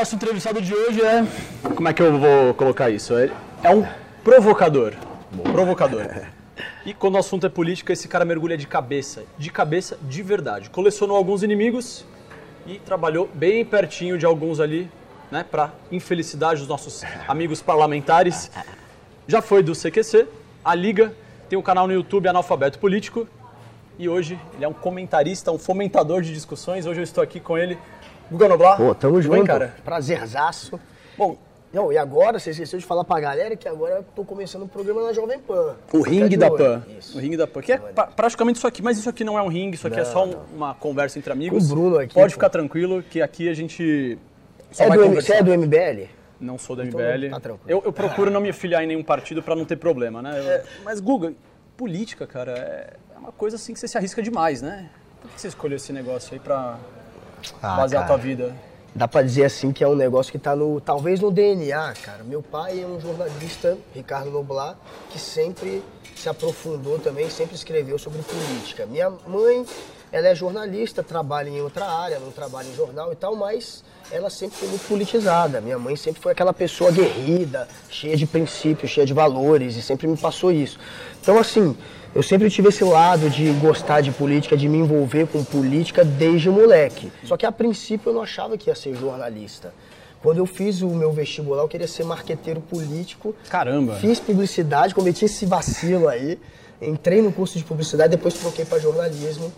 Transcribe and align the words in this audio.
Nosso 0.00 0.14
entrevistado 0.14 0.62
de 0.62 0.74
hoje 0.74 1.02
é. 1.02 1.26
Como 1.74 1.86
é 1.86 1.92
que 1.92 2.00
eu 2.00 2.18
vou 2.18 2.54
colocar 2.54 2.88
isso? 2.88 3.14
É, 3.18 3.30
é 3.62 3.68
um 3.68 3.86
provocador. 4.24 4.94
Provocador. 5.52 6.06
E 6.86 6.94
quando 6.94 7.16
o 7.16 7.18
assunto 7.18 7.44
é 7.46 7.50
política, 7.50 7.92
esse 7.92 8.08
cara 8.08 8.24
mergulha 8.24 8.56
de 8.56 8.66
cabeça. 8.66 9.24
De 9.36 9.50
cabeça 9.50 9.98
de 10.00 10.22
verdade. 10.22 10.70
Colecionou 10.70 11.14
alguns 11.14 11.42
inimigos 11.42 12.06
e 12.66 12.78
trabalhou 12.78 13.28
bem 13.34 13.62
pertinho 13.62 14.16
de 14.16 14.24
alguns 14.24 14.58
ali, 14.58 14.90
né? 15.30 15.44
Pra 15.44 15.70
infelicidade 15.92 16.60
dos 16.60 16.68
nossos 16.68 17.04
amigos 17.28 17.60
parlamentares. 17.60 18.50
Já 19.28 19.42
foi 19.42 19.62
do 19.62 19.74
CQC, 19.74 20.26
a 20.64 20.74
Liga, 20.74 21.14
tem 21.50 21.58
um 21.58 21.62
canal 21.62 21.86
no 21.86 21.92
YouTube 21.92 22.26
Analfabeto 22.26 22.78
Político. 22.78 23.28
E 23.98 24.08
hoje 24.08 24.40
ele 24.54 24.64
é 24.64 24.68
um 24.68 24.72
comentarista, 24.72 25.52
um 25.52 25.58
fomentador 25.58 26.22
de 26.22 26.32
discussões. 26.32 26.86
Hoje 26.86 27.00
eu 27.00 27.04
estou 27.04 27.22
aqui 27.22 27.38
com 27.38 27.58
ele, 27.58 27.76
Guga 28.30 28.48
Noblar. 28.48 28.76
Pô, 28.76 28.94
tamo 28.94 29.14
Tudo 29.14 29.22
junto. 29.22 29.36
bem, 29.36 29.44
cara? 29.44 29.74
Prazerzaço. 29.84 30.78
Bom, 31.16 31.36
Não, 31.72 31.92
e 31.92 31.96
agora, 31.96 32.36
você 32.40 32.50
esqueceu 32.50 32.80
de 32.80 32.84
falar 32.84 33.04
pra 33.04 33.20
galera 33.20 33.54
que 33.54 33.68
agora 33.68 33.94
eu 33.98 34.02
tô 34.02 34.24
começando 34.24 34.64
um 34.64 34.66
programa 34.66 35.02
na 35.04 35.12
Jovem 35.12 35.38
Pan. 35.38 35.76
O 35.92 36.02
de 36.28 36.36
da. 36.36 36.50
Pan. 36.50 36.82
Isso. 36.98 37.16
O 37.16 37.20
ringue 37.20 37.36
da 37.36 37.46
Pan. 37.46 37.60
Que 37.60 37.72
é 37.74 37.78
pra- 37.78 38.08
praticamente 38.08 38.56
isso 38.58 38.66
aqui, 38.66 38.82
mas 38.82 38.98
isso 38.98 39.08
aqui 39.08 39.22
não 39.22 39.38
é 39.38 39.42
um 39.42 39.46
ringue, 39.46 39.76
isso 39.76 39.86
aqui 39.86 40.00
é 40.00 40.02
Não, 40.02 40.10
só 40.10 40.26
um- 40.26 40.34
uma 40.52 40.74
conversa 40.74 41.16
entre 41.20 41.32
amigos. 41.32 41.68
Com 41.68 41.72
o 41.72 41.76
Bruno 41.76 41.98
aqui, 41.98 42.12
Pode 42.12 42.26
pô. 42.26 42.38
ficar 42.38 42.48
tranquilo 42.50 43.04
que 43.04 43.22
aqui 43.22 43.48
a 43.48 43.54
gente 43.54 44.18
só 44.72 44.82
É 44.82 44.88
vai 44.88 44.98
do, 44.98 45.04
conversar. 45.04 45.32
você 45.34 45.38
é 45.38 45.42
do 45.44 45.52
MBL? 45.52 46.08
Não 46.40 46.58
sou 46.58 46.74
do 46.74 46.82
Então, 46.82 46.98
MBL. 46.98 47.30
tá 47.30 47.38
tranquilo. 47.38 47.70
eu, 47.70 47.82
eu 47.84 47.92
procuro 47.92 48.32
não 48.32 48.40
me 48.40 48.48
afiliar 48.48 48.82
em 48.82 48.88
nenhum 48.88 49.04
partido 49.04 49.40
pra 49.40 49.54
não 49.54 49.64
ter 49.64 49.76
problema, 49.76 50.20
né? 50.20 50.40
Eu- 50.40 50.66
Mas, 50.84 50.98
Guga, 50.98 51.32
política, 51.76 52.26
cara, 52.26 52.50
é 52.58 52.94
é 53.14 53.18
uma 53.18 53.30
coisa 53.30 53.54
assim 53.54 53.72
que 53.74 53.78
você 53.78 53.86
se 53.86 53.96
arrisca 53.96 54.20
demais, 54.20 54.60
né? 54.60 54.88
Por 55.22 55.30
que 55.30 55.40
você 55.40 55.46
escolheu 55.46 55.76
esse 55.76 55.92
negócio 55.92 56.32
aí 56.34 56.40
pra 56.40 56.78
Ah, 57.62 57.76
basear 57.76 58.02
a 58.02 58.06
tua 58.06 58.16
cara. 58.16 58.28
vida? 58.28 58.56
Dá 58.94 59.06
pra 59.06 59.22
dizer 59.22 59.44
assim 59.44 59.70
que 59.70 59.84
é 59.84 59.88
um 59.88 59.94
negócio 59.94 60.32
que 60.32 60.38
tá 60.38 60.56
no, 60.56 60.80
talvez 60.80 61.20
no 61.20 61.30
DNA, 61.30 61.94
cara. 62.02 62.24
Meu 62.24 62.42
pai 62.42 62.82
é 62.82 62.86
um 62.86 63.00
jornalista, 63.00 63.78
Ricardo 63.94 64.30
Noblar, 64.30 64.76
que 65.10 65.18
sempre 65.18 65.82
se 66.16 66.28
aprofundou 66.28 66.98
também, 66.98 67.30
sempre 67.30 67.54
escreveu 67.54 67.98
sobre 67.98 68.20
política. 68.22 68.86
Minha 68.86 69.10
mãe, 69.26 69.64
ela 70.10 70.28
é 70.28 70.34
jornalista, 70.34 71.04
trabalha 71.04 71.48
em 71.48 71.60
outra 71.60 71.86
área, 71.86 72.18
não 72.18 72.32
trabalha 72.32 72.66
em 72.66 72.74
jornal 72.74 73.12
e 73.12 73.16
tal, 73.16 73.36
mas 73.36 73.84
ela 74.10 74.28
sempre 74.28 74.58
foi 74.58 74.68
muito 74.68 74.86
politizada. 74.88 75.60
Minha 75.60 75.78
mãe 75.78 75.94
sempre 75.94 76.20
foi 76.20 76.32
aquela 76.32 76.52
pessoa 76.52 76.90
aguerrida, 76.90 77.68
cheia 77.88 78.16
de 78.16 78.26
princípios, 78.26 78.90
cheia 78.90 79.06
de 79.06 79.14
valores 79.14 79.76
e 79.76 79.82
sempre 79.82 80.08
me 80.08 80.16
passou 80.16 80.50
isso. 80.50 80.78
Então, 81.22 81.38
assim, 81.38 81.76
eu 82.14 82.22
sempre 82.22 82.50
tive 82.50 82.68
esse 82.68 82.82
lado 82.82 83.30
de 83.30 83.50
gostar 83.52 84.00
de 84.00 84.10
política, 84.10 84.56
de 84.56 84.68
me 84.68 84.78
envolver 84.78 85.26
com 85.28 85.44
política 85.44 86.04
desde 86.04 86.50
moleque. 86.50 87.12
Só 87.24 87.36
que 87.36 87.46
a 87.46 87.52
princípio 87.52 88.10
eu 88.10 88.14
não 88.14 88.22
achava 88.22 88.58
que 88.58 88.68
ia 88.68 88.74
ser 88.74 88.94
jornalista. 88.96 89.72
Quando 90.22 90.38
eu 90.38 90.46
fiz 90.46 90.82
o 90.82 90.88
meu 90.88 91.12
vestibular, 91.12 91.62
eu 91.62 91.68
queria 91.68 91.86
ser 91.86 92.04
marqueteiro 92.04 92.60
político. 92.60 93.34
Caramba. 93.48 93.94
Fiz 93.96 94.20
publicidade, 94.20 94.94
cometi 94.94 95.24
esse 95.24 95.46
vacilo 95.46 96.08
aí. 96.08 96.38
Entrei 96.82 97.22
no 97.22 97.32
curso 97.32 97.56
de 97.56 97.64
publicidade, 97.64 98.10
depois 98.10 98.34
troquei 98.34 98.64
para 98.64 98.78
jornalismo. 98.78 99.50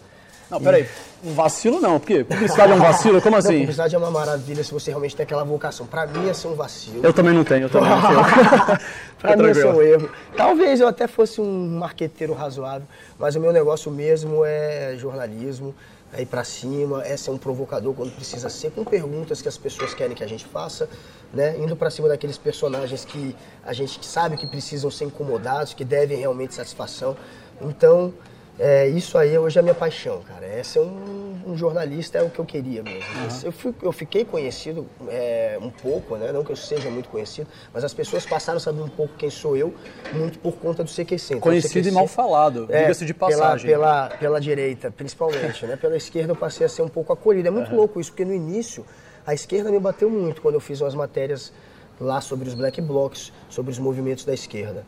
Não, 0.52 0.60
peraí. 0.60 0.86
Um 1.24 1.32
vacilo 1.32 1.80
não, 1.80 1.98
por 1.98 2.06
quê? 2.06 2.24
Publicidade 2.24 2.72
é 2.72 2.74
um 2.74 2.78
vacilo? 2.78 3.22
Como 3.22 3.32
Não, 3.32 3.38
assim? 3.38 3.60
publicidade 3.60 3.94
é 3.94 3.98
uma 3.98 4.10
maravilha 4.10 4.62
se 4.62 4.70
você 4.70 4.90
realmente 4.90 5.16
tem 5.16 5.24
aquela 5.24 5.44
vocação. 5.44 5.86
Para 5.86 6.06
mim 6.06 6.26
ia 6.26 6.34
ser 6.34 6.48
um 6.48 6.54
vacilo. 6.54 7.00
Eu 7.02 7.12
também 7.14 7.32
não 7.32 7.42
tenho, 7.42 7.62
eu 7.64 7.70
também 7.70 7.88
não 7.88 8.02
tenho. 8.02 8.78
pra 9.18 9.36
mim 9.36 9.48
esse 9.48 9.60
é 9.60 9.62
tranquilo. 9.62 9.78
um 9.78 9.82
erro. 9.82 10.10
Talvez 10.36 10.80
eu 10.80 10.86
até 10.88 11.06
fosse 11.06 11.40
um 11.40 11.78
marqueteiro 11.78 12.34
razoável, 12.34 12.86
mas 13.18 13.34
o 13.34 13.40
meu 13.40 13.50
negócio 13.50 13.90
mesmo 13.90 14.44
é 14.44 14.94
jornalismo, 14.98 15.74
é 16.12 16.20
ir 16.20 16.26
pra 16.26 16.44
cima, 16.44 17.02
é 17.02 17.16
ser 17.16 17.30
um 17.30 17.38
provocador 17.38 17.94
quando 17.94 18.14
precisa 18.14 18.50
ser, 18.50 18.70
com 18.72 18.84
perguntas 18.84 19.40
que 19.40 19.48
as 19.48 19.56
pessoas 19.56 19.94
querem 19.94 20.14
que 20.14 20.22
a 20.22 20.28
gente 20.28 20.44
faça, 20.44 20.86
né? 21.32 21.56
Indo 21.58 21.74
pra 21.74 21.88
cima 21.88 22.08
daqueles 22.08 22.36
personagens 22.36 23.06
que 23.06 23.34
a 23.64 23.72
gente 23.72 24.04
sabe 24.04 24.36
que 24.36 24.46
precisam 24.46 24.90
ser 24.90 25.06
incomodados, 25.06 25.72
que 25.72 25.84
devem 25.84 26.18
realmente 26.18 26.54
satisfação. 26.54 27.16
Então, 27.62 28.12
é, 28.58 28.86
isso 28.88 29.16
aí 29.18 29.36
hoje 29.36 29.58
é 29.58 29.60
a 29.60 29.62
minha 29.62 29.74
paixão, 29.74 30.20
cara. 30.22 30.46
É 30.46 30.62
ser 30.62 30.80
um, 30.80 31.36
um 31.46 31.56
jornalista 31.56 32.18
é 32.18 32.22
o 32.22 32.30
que 32.30 32.38
eu 32.38 32.44
queria 32.44 32.82
mesmo. 32.82 33.02
Eu, 33.42 33.50
fui- 33.52 33.74
eu 33.82 33.92
fiquei 33.92 34.24
conhecido 34.24 34.86
é, 35.08 35.58
um 35.60 35.70
pouco, 35.70 36.16
né? 36.16 36.30
Não 36.32 36.44
que 36.44 36.52
eu 36.52 36.56
seja 36.56 36.88
muito 36.90 37.08
conhecido, 37.08 37.48
mas 37.72 37.82
as 37.82 37.92
pessoas 37.94 38.24
passaram 38.26 38.58
a 38.58 38.60
saber 38.60 38.82
um 38.82 38.88
pouco 38.88 39.14
quem 39.16 39.30
sou 39.30 39.56
eu, 39.56 39.74
muito 40.12 40.38
por 40.38 40.52
conta 40.56 40.84
do 40.84 40.90
CQC. 40.90 41.34
Então, 41.34 41.40
Conhecido 41.40 41.78
e 41.78 41.82
CQC 41.82 41.90
mal 41.94 42.06
falado, 42.06 42.66
é, 42.70 42.82
diga-se 42.82 43.04
de 43.06 43.14
pela- 43.14 43.30
passagem. 43.30 43.66
Pela, 43.70 44.08
pela, 44.10 44.40
direita, 44.40 44.90
principalmente, 44.90 45.66
né? 45.66 45.76
Pela 45.76 45.96
esquerda 45.96 46.32
eu 46.32 46.36
passei 46.36 46.64
a 46.66 46.68
ser 46.68 46.82
um 46.82 46.88
pouco 46.88 47.12
acolhido. 47.12 47.48
É 47.48 47.50
muito 47.50 47.74
louco 47.74 48.00
isso, 48.00 48.10
porque 48.10 48.24
no 48.24 48.34
início 48.34 48.84
a 49.26 49.32
esquerda 49.34 49.70
me 49.70 49.78
bateu 49.80 50.10
muito 50.10 50.40
quando 50.42 50.54
eu 50.54 50.60
fiz 50.60 50.80
umas 50.80 50.94
matérias 50.94 51.52
lá 52.00 52.20
sobre 52.20 52.48
os 52.48 52.54
black 52.54 52.80
blocs, 52.80 53.32
sobre 53.48 53.70
os 53.72 53.78
movimentos 53.78 54.24
da 54.24 54.34
esquerda. 54.34 54.84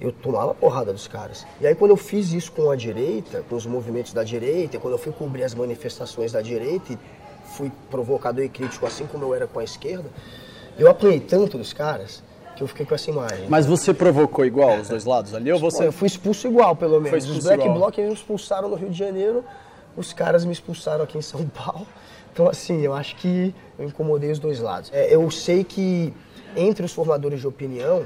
Eu 0.00 0.12
tomava 0.12 0.54
porrada 0.54 0.92
dos 0.92 1.08
caras. 1.08 1.44
E 1.60 1.66
aí 1.66 1.74
quando 1.74 1.90
eu 1.90 1.96
fiz 1.96 2.32
isso 2.32 2.52
com 2.52 2.70
a 2.70 2.76
direita, 2.76 3.44
com 3.48 3.56
os 3.56 3.66
movimentos 3.66 4.12
da 4.12 4.22
direita, 4.22 4.78
quando 4.78 4.94
eu 4.94 4.98
fui 4.98 5.12
cobrir 5.12 5.42
as 5.42 5.54
manifestações 5.54 6.32
da 6.32 6.40
direita 6.40 6.92
e 6.92 6.98
fui 7.56 7.72
provocador 7.90 8.44
e 8.44 8.48
crítico 8.48 8.86
assim 8.86 9.06
como 9.06 9.24
eu 9.24 9.34
era 9.34 9.46
com 9.46 9.58
a 9.58 9.64
esquerda, 9.64 10.08
eu 10.78 10.88
apanhei 10.88 11.18
tanto 11.18 11.58
dos 11.58 11.72
caras 11.72 12.22
que 12.58 12.62
eu 12.62 12.68
fiquei 12.68 12.84
com 12.84 12.94
essa 12.94 13.10
imagem. 13.10 13.46
Mas 13.48 13.66
você 13.66 13.94
provocou 13.94 14.44
igual 14.44 14.78
os 14.78 14.88
dois 14.88 15.04
lados 15.04 15.32
ali? 15.34 15.50
Ou 15.50 15.58
você. 15.58 15.86
Eu 15.86 15.92
fui 15.92 16.06
expulso 16.06 16.46
igual, 16.48 16.74
pelo 16.74 17.00
menos. 17.00 17.28
Os 17.28 17.44
Black 17.44 17.62
igual. 17.62 17.78
Bloc 17.78 17.98
me 17.98 18.12
expulsaram 18.12 18.68
no 18.68 18.74
Rio 18.76 18.90
de 18.90 18.98
Janeiro, 18.98 19.44
os 19.96 20.12
caras 20.12 20.44
me 20.44 20.52
expulsaram 20.52 21.04
aqui 21.04 21.16
em 21.16 21.22
São 21.22 21.46
Paulo. 21.54 21.86
Então, 22.32 22.48
assim, 22.48 22.82
eu 22.82 22.92
acho 22.92 23.16
que 23.16 23.54
eu 23.78 23.86
incomodei 23.86 24.30
os 24.30 24.38
dois 24.38 24.60
lados. 24.60 24.90
É, 24.92 25.12
eu 25.14 25.28
sei 25.30 25.64
que 25.64 26.12
entre 26.56 26.84
os 26.84 26.92
formadores 26.92 27.40
de 27.40 27.46
opinião, 27.46 28.04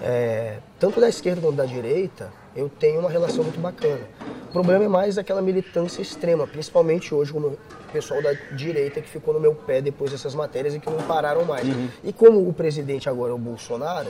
é, 0.00 0.58
tanto 0.78 1.00
da 1.00 1.08
esquerda 1.08 1.40
quanto 1.40 1.56
da 1.56 1.66
direita, 1.66 2.32
eu 2.54 2.68
tenho 2.68 3.00
uma 3.00 3.10
relação 3.10 3.42
muito 3.44 3.60
bacana. 3.60 4.00
O 4.48 4.52
problema 4.52 4.84
é 4.84 4.88
mais 4.88 5.18
aquela 5.18 5.42
militância 5.42 6.00
extrema, 6.00 6.46
principalmente 6.46 7.14
hoje 7.14 7.32
com 7.32 7.38
o 7.38 7.58
pessoal 7.92 8.22
da 8.22 8.32
direita 8.52 9.00
que 9.00 9.08
ficou 9.08 9.34
no 9.34 9.40
meu 9.40 9.54
pé 9.54 9.80
depois 9.82 10.10
dessas 10.10 10.34
matérias 10.34 10.74
e 10.74 10.80
que 10.80 10.88
não 10.88 11.02
pararam 11.02 11.44
mais. 11.44 11.66
E 12.02 12.12
como 12.12 12.48
o 12.48 12.52
presidente 12.52 13.08
agora 13.08 13.32
é 13.32 13.34
o 13.34 13.38
Bolsonaro, 13.38 14.08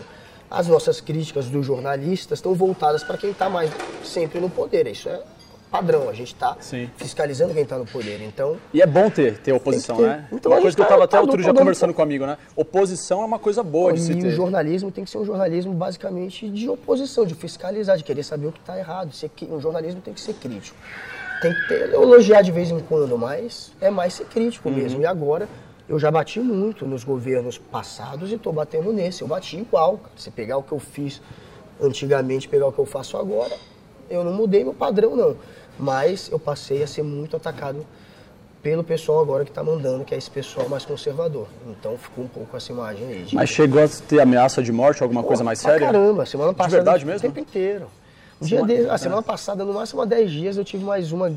as 0.50 0.66
nossas 0.66 1.00
críticas 1.00 1.46
dos 1.46 1.66
jornalistas 1.66 2.38
estão 2.38 2.54
voltadas 2.54 3.02
para 3.02 3.18
quem 3.18 3.30
está 3.30 3.50
mais 3.50 3.70
sempre 4.04 4.40
no 4.40 4.48
poder. 4.48 4.86
Isso 4.86 5.08
é 5.08 5.20
padrão, 5.70 6.08
a 6.08 6.12
gente 6.12 6.34
está 6.34 6.56
fiscalizando 6.96 7.52
quem 7.54 7.62
está 7.62 7.78
no 7.78 7.86
poder. 7.86 8.20
Então, 8.22 8.56
E 8.72 8.80
é 8.82 8.86
bom 8.86 9.08
ter, 9.10 9.38
ter 9.38 9.52
oposição, 9.52 9.96
ter. 9.96 10.02
né? 10.02 10.28
Então, 10.32 10.50
uma 10.52 10.60
coisa 10.60 10.74
que 10.76 10.80
eu 10.80 10.86
tá- 10.86 10.90
tava 10.92 11.04
até 11.04 11.16
tá 11.16 11.20
outro 11.20 11.42
dia 11.42 11.52
tá 11.52 11.58
conversando 11.58 11.92
com 11.94 12.00
um 12.00 12.04
amigo, 12.04 12.26
né? 12.26 12.36
Oposição 12.56 13.22
é 13.22 13.24
uma 13.24 13.38
coisa 13.38 13.62
boa 13.62 13.92
de 13.92 14.00
se 14.00 14.12
e 14.12 14.16
o 14.16 14.20
ter. 14.22 14.30
jornalismo 14.30 14.90
tem 14.90 15.04
que 15.04 15.10
ser 15.10 15.18
um 15.18 15.24
jornalismo 15.24 15.72
basicamente 15.74 16.48
de 16.48 16.68
oposição, 16.68 17.24
de 17.26 17.34
fiscalizar, 17.34 17.96
de 17.96 18.04
querer 18.04 18.22
saber 18.22 18.46
o 18.48 18.52
que 18.52 18.60
está 18.60 18.78
errado. 18.78 19.10
Um 19.50 19.60
jornalismo 19.60 20.00
tem 20.00 20.14
que 20.14 20.20
ser 20.20 20.34
crítico. 20.34 20.76
Tem 21.40 21.52
que 21.54 21.68
ter, 21.68 21.92
elogiar 21.92 22.42
de 22.42 22.50
vez 22.50 22.70
em 22.70 22.80
quando, 22.80 23.16
mas 23.16 23.70
é 23.80 23.90
mais 23.90 24.14
ser 24.14 24.24
crítico 24.24 24.68
mesmo. 24.70 25.00
E 25.02 25.06
agora, 25.06 25.48
eu 25.88 25.98
já 25.98 26.10
bati 26.10 26.40
muito 26.40 26.84
nos 26.84 27.04
governos 27.04 27.56
passados 27.58 28.30
e 28.32 28.34
estou 28.34 28.52
batendo 28.52 28.92
nesse. 28.92 29.22
Eu 29.22 29.28
bati 29.28 29.56
igual. 29.56 29.98
Cara. 29.98 30.10
Se 30.16 30.30
pegar 30.30 30.56
o 30.58 30.62
que 30.62 30.72
eu 30.72 30.78
fiz 30.80 31.22
antigamente, 31.80 32.48
pegar 32.48 32.66
o 32.66 32.72
que 32.72 32.78
eu 32.78 32.84
faço 32.86 33.16
agora, 33.16 33.54
eu 34.10 34.24
não 34.24 34.32
mudei 34.32 34.64
meu 34.64 34.74
padrão, 34.74 35.14
não. 35.14 35.36
Mas 35.78 36.28
eu 36.30 36.38
passei 36.38 36.82
a 36.82 36.86
ser 36.86 37.02
muito 37.02 37.36
atacado 37.36 37.86
pelo 38.62 38.82
pessoal 38.82 39.20
agora 39.20 39.44
que 39.44 39.50
está 39.50 39.62
mandando, 39.62 40.04
que 40.04 40.14
é 40.14 40.18
esse 40.18 40.30
pessoal 40.30 40.68
mais 40.68 40.84
conservador. 40.84 41.46
Então 41.68 41.96
ficou 41.96 42.24
um 42.24 42.28
pouco 42.28 42.56
essa 42.56 42.72
imagem 42.72 43.06
aí. 43.06 43.22
de- 43.22 43.34
Mas 43.36 43.48
chegou 43.50 43.82
a 43.82 43.88
ter 43.88 44.20
ameaça 44.20 44.62
de 44.62 44.72
morte, 44.72 45.02
alguma 45.02 45.22
coisa 45.22 45.44
mais 45.44 45.60
séria? 45.60 45.86
Caramba, 45.86 46.26
semana 46.26 46.52
passada. 46.52 46.76
verdade 46.76 47.04
mesmo? 47.06 47.18
O 47.18 47.32
tempo 47.32 47.38
inteiro. 47.40 47.86
Um 48.42 48.46
dia 48.46 48.62
desse, 48.64 48.88
a 48.90 48.98
semana 48.98 49.22
passada, 49.22 49.64
no 49.64 49.72
máximo 49.72 50.00
há 50.02 50.04
10 50.04 50.30
dias, 50.30 50.56
eu 50.56 50.64
tive 50.64 50.84
mais 50.84 51.12
uma 51.12 51.32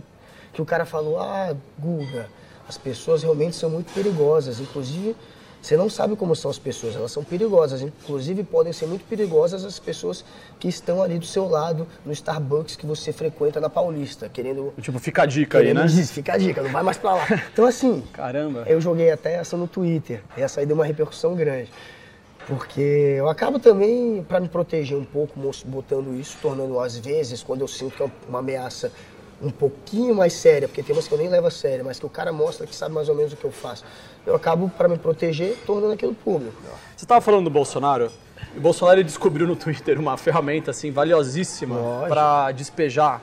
que 0.53 0.61
o 0.61 0.65
cara 0.65 0.85
falou: 0.85 1.19
Ah, 1.19 1.53
Guga, 1.79 2.27
as 2.67 2.77
pessoas 2.77 3.21
realmente 3.23 3.55
são 3.55 3.69
muito 3.69 3.93
perigosas. 3.93 4.59
Inclusive, 4.59 5.15
você 5.61 5.77
não 5.77 5.89
sabe 5.89 6.15
como 6.15 6.35
são 6.35 6.49
as 6.49 6.57
pessoas, 6.57 6.95
elas 6.95 7.11
são 7.11 7.23
perigosas. 7.23 7.81
Inclusive, 7.81 8.43
podem 8.43 8.73
ser 8.73 8.87
muito 8.87 9.05
perigosas 9.05 9.63
as 9.63 9.77
pessoas 9.77 10.25
que 10.59 10.67
estão 10.67 11.03
ali 11.03 11.19
do 11.19 11.25
seu 11.25 11.47
lado, 11.47 11.87
no 12.03 12.11
Starbucks 12.11 12.75
que 12.75 12.85
você 12.85 13.13
frequenta 13.13 13.59
na 13.61 13.69
Paulista, 13.69 14.27
querendo. 14.27 14.73
Tipo, 14.81 14.97
fica 14.97 15.23
a 15.23 15.25
dica 15.25 15.59
aí, 15.59 15.73
né? 15.73 15.83
dizer, 15.85 16.07
Fica 16.07 16.33
a 16.33 16.37
dica, 16.37 16.63
não 16.63 16.71
vai 16.71 16.81
mais 16.81 16.97
pra 16.97 17.13
lá. 17.13 17.27
Então, 17.53 17.65
assim, 17.65 18.03
Caramba. 18.11 18.63
eu 18.65 18.81
joguei 18.81 19.11
até 19.11 19.35
essa 19.35 19.55
no 19.55 19.67
Twitter. 19.67 20.23
E 20.35 20.41
essa 20.41 20.59
aí 20.59 20.65
deu 20.65 20.75
uma 20.75 20.85
repercussão 20.85 21.35
grande. 21.35 21.69
Porque 22.47 22.81
eu 22.81 23.29
acabo 23.29 23.59
também, 23.59 24.23
para 24.27 24.39
me 24.39 24.49
proteger 24.49 24.97
um 24.97 25.05
pouco, 25.05 25.39
botando 25.65 26.19
isso, 26.19 26.37
tornando 26.41 26.79
às 26.79 26.97
vezes, 26.97 27.43
quando 27.43 27.61
eu 27.61 27.67
sinto 27.67 27.95
que 27.95 28.03
é 28.03 28.09
uma 28.27 28.39
ameaça 28.39 28.91
um 29.41 29.49
pouquinho 29.49 30.13
mais 30.13 30.33
séria, 30.33 30.67
porque 30.67 30.83
tem 30.83 30.95
umas 30.95 31.07
que 31.07 31.13
eu 31.13 31.17
nem 31.17 31.27
levo 31.27 31.47
a 31.47 31.51
sério, 31.51 31.83
mas 31.83 31.99
que 31.99 32.05
o 32.05 32.09
cara 32.09 32.31
mostra 32.31 32.67
que 32.67 32.75
sabe 32.75 32.93
mais 32.93 33.09
ou 33.09 33.15
menos 33.15 33.33
o 33.33 33.35
que 33.35 33.45
eu 33.45 33.51
faço. 33.51 33.83
Eu 34.25 34.35
acabo, 34.35 34.69
para 34.69 34.87
me 34.87 34.97
proteger, 34.97 35.57
tornando 35.65 35.93
aquilo 35.93 36.13
público. 36.13 36.55
Você 36.95 37.05
estava 37.05 37.21
falando 37.21 37.45
do 37.45 37.49
Bolsonaro. 37.49 38.11
E 38.53 38.57
o 38.57 38.61
Bolsonaro 38.61 38.99
ele 38.99 39.05
descobriu 39.05 39.47
no 39.47 39.55
Twitter 39.55 39.99
uma 39.99 40.17
ferramenta 40.17 40.71
assim 40.71 40.91
valiosíssima 40.91 42.05
para 42.07 42.51
despejar 42.51 43.21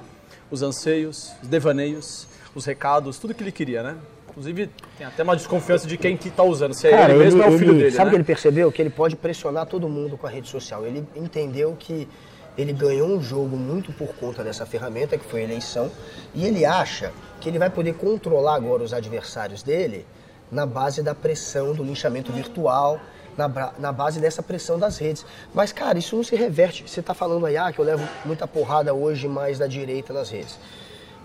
os 0.50 0.62
anseios, 0.62 1.32
os 1.43 1.49
devaneios, 1.49 2.26
os 2.55 2.65
recados, 2.65 3.19
tudo 3.19 3.35
que 3.35 3.43
ele 3.43 3.53
queria, 3.53 3.82
né? 3.82 3.97
Inclusive, 4.31 4.70
tem 4.97 5.06
até 5.06 5.23
uma 5.23 5.35
desconfiança 5.35 5.87
de 5.87 5.97
quem 5.97 6.17
que 6.17 6.31
tá 6.31 6.43
usando. 6.44 6.73
Se 6.73 6.87
é 6.87 6.91
Cara, 6.91 7.12
ele 7.12 7.25
mesmo 7.25 7.43
ou 7.43 7.47
é 7.47 7.50
o 7.50 7.59
filho 7.59 7.75
dele, 7.75 7.91
Sabe 7.91 8.03
o 8.03 8.05
né? 8.05 8.11
que 8.11 8.17
ele 8.17 8.25
percebeu? 8.25 8.70
Que 8.70 8.82
ele 8.82 8.91
pode 8.91 9.17
pressionar 9.17 9.67
todo 9.67 9.88
mundo 9.88 10.17
com 10.17 10.26
a 10.26 10.31
rede 10.31 10.49
social. 10.49 10.87
Ele 10.87 11.05
entendeu 11.17 11.76
que 11.79 12.09
ele 12.58 12.72
ganhou 12.72 13.08
um 13.08 13.22
jogo 13.22 13.56
muito 13.56 13.93
por 13.93 14.08
conta 14.16 14.43
dessa 14.43 14.66
ferramenta, 14.66 15.16
que 15.16 15.25
foi 15.25 15.43
a 15.43 15.44
eleição, 15.44 15.90
e 16.34 16.44
ele 16.44 16.64
acha 16.64 17.12
que 17.40 17.49
ele 17.49 17.58
vai 17.58 17.70
poder 17.70 17.94
controlar 17.94 18.56
agora 18.56 18.82
os 18.82 18.93
adversários 18.93 19.62
dele 19.62 20.05
na 20.50 20.66
base 20.66 21.00
da 21.00 21.14
pressão 21.14 21.72
do 21.72 21.84
linchamento 21.84 22.32
virtual, 22.32 23.00
na, 23.37 23.72
na 23.78 23.93
base 23.93 24.19
dessa 24.19 24.43
pressão 24.43 24.76
das 24.76 24.99
redes. 24.99 25.25
Mas, 25.55 25.72
cara, 25.72 25.99
isso 25.99 26.16
não 26.16 26.25
se 26.25 26.34
reverte. 26.34 26.82
Você 26.88 26.99
está 26.99 27.14
falando 27.14 27.46
aí, 27.46 27.56
ah, 27.56 27.72
que 27.72 27.78
eu 27.78 27.84
levo 27.84 28.06
muita 28.25 28.49
porrada 28.49 28.93
hoje 28.93 29.28
mais 29.28 29.58
da 29.58 29.69
direita 29.69 30.12
nas 30.12 30.28
redes. 30.28 30.58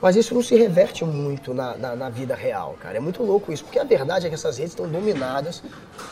Mas 0.03 0.17
isso 0.17 0.35
não 0.35 0.43
se 0.43 0.53
reverte 0.53 1.05
muito 1.05 1.53
na, 1.53 1.77
na, 1.77 1.95
na, 1.95 2.09
vida 2.09 2.35
real, 2.35 2.75
cara. 2.77 2.97
É 2.97 2.99
muito 2.99 3.23
louco 3.23 3.53
isso, 3.53 3.63
porque 3.63 3.79
a 3.79 3.85
verdade 3.85 4.25
é 4.25 4.29
que 4.29 4.35
essas 4.35 4.57
redes 4.57 4.73
estão 4.73 4.85
dominadas 4.85 5.63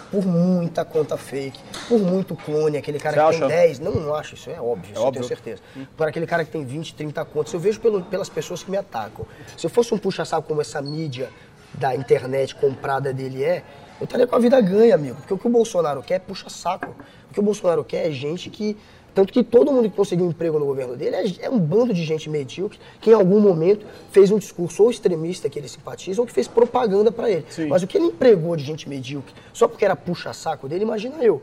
por 0.09 0.25
muita 0.25 0.85
conta 0.85 1.17
fake, 1.17 1.59
por 1.89 1.99
muito 1.99 2.33
clone, 2.33 2.77
aquele 2.77 2.97
cara 2.97 3.17
Você 3.17 3.37
que 3.37 3.43
acha? 3.43 3.53
tem 3.53 3.67
10. 3.67 3.79
Não, 3.79 3.91
não 3.91 4.15
acho, 4.15 4.35
isso 4.35 4.49
é 4.49 4.61
óbvio, 4.61 4.91
é 4.91 4.93
isso 4.93 5.01
óbvio. 5.01 5.07
eu 5.07 5.11
tenho 5.11 5.27
certeza. 5.27 5.61
Hum. 5.75 5.85
Por 5.97 6.07
aquele 6.07 6.25
cara 6.25 6.45
que 6.45 6.51
tem 6.51 6.63
20, 6.63 6.95
30 6.95 7.25
contas. 7.25 7.51
Eu 7.51 7.59
vejo 7.59 7.81
pelo, 7.81 8.01
pelas 8.03 8.29
pessoas 8.29 8.63
que 8.63 8.71
me 8.71 8.77
atacam. 8.77 9.25
Se 9.57 9.65
eu 9.65 9.69
fosse 9.69 9.93
um 9.93 9.97
puxa-saco 9.97 10.47
como 10.47 10.61
essa 10.61 10.81
mídia 10.81 11.29
da 11.73 11.93
internet 11.93 12.55
comprada 12.55 13.13
dele 13.13 13.43
é, 13.43 13.61
eu 13.99 14.05
estaria 14.05 14.25
com 14.25 14.37
a 14.37 14.39
vida 14.39 14.59
ganha, 14.61 14.95
amigo. 14.95 15.17
Porque 15.17 15.33
o 15.33 15.37
que 15.37 15.47
o 15.47 15.49
Bolsonaro 15.49 16.01
quer 16.01 16.15
é 16.15 16.19
puxa-saco. 16.19 16.95
O 17.29 17.33
que 17.33 17.41
o 17.41 17.43
Bolsonaro 17.43 17.83
quer 17.83 18.07
é 18.07 18.11
gente 18.11 18.49
que 18.49 18.77
tanto 19.13 19.33
que 19.33 19.43
todo 19.43 19.71
mundo 19.71 19.89
que 19.89 19.95
conseguiu 19.95 20.25
emprego 20.25 20.57
no 20.57 20.65
governo 20.65 20.95
dele 20.95 21.15
é, 21.15 21.45
é, 21.45 21.49
um 21.49 21.59
bando 21.59 21.93
de 21.93 22.03
gente 22.03 22.29
medíocre 22.29 22.79
que 22.99 23.09
em 23.09 23.13
algum 23.13 23.39
momento 23.39 23.85
fez 24.11 24.31
um 24.31 24.37
discurso 24.37 24.83
ou 24.83 24.91
extremista 24.91 25.49
que 25.49 25.59
ele 25.59 25.67
simpatiza 25.67 26.21
ou 26.21 26.27
que 26.27 26.33
fez 26.33 26.47
propaganda 26.47 27.11
para 27.11 27.29
ele. 27.29 27.45
Sim. 27.49 27.67
Mas 27.67 27.83
o 27.83 27.87
que 27.87 27.97
ele 27.97 28.05
empregou 28.05 28.55
de 28.55 28.63
gente 28.63 28.87
medíocre 28.87 29.33
só 29.53 29.67
porque 29.67 29.83
era 29.83 29.95
puxa-saco 29.95 30.67
dele, 30.67 30.83
imagina 30.83 31.17
eu. 31.23 31.41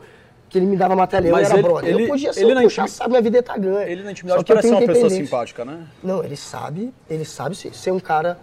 Que 0.48 0.56
ele 0.56 0.64
me 0.64 0.78
dava 0.78 0.96
matéria, 0.96 1.28
eu 1.28 1.36
era 1.36 1.52
ele, 1.52 1.62
brother. 1.62 1.90
Ele, 1.90 2.04
eu 2.04 2.08
podia 2.08 2.32
ser 2.32 2.40
ele 2.40 2.58
um 2.58 2.62
puxa-saco, 2.62 3.10
minha 3.10 3.20
vida 3.20 3.42
tá 3.42 3.56
ganha. 3.58 3.86
Ele 3.86 4.02
na 4.02 4.12
intimidade 4.12 4.42
parece 4.44 4.68
uma 4.68 4.80
pessoa 4.80 5.10
simpática, 5.10 5.64
né? 5.64 5.86
Não, 6.02 6.24
ele 6.24 6.36
sabe, 6.36 6.92
ele 7.10 7.26
sabe 7.26 7.54
ser 7.54 7.90
um 7.90 8.00
cara 8.00 8.38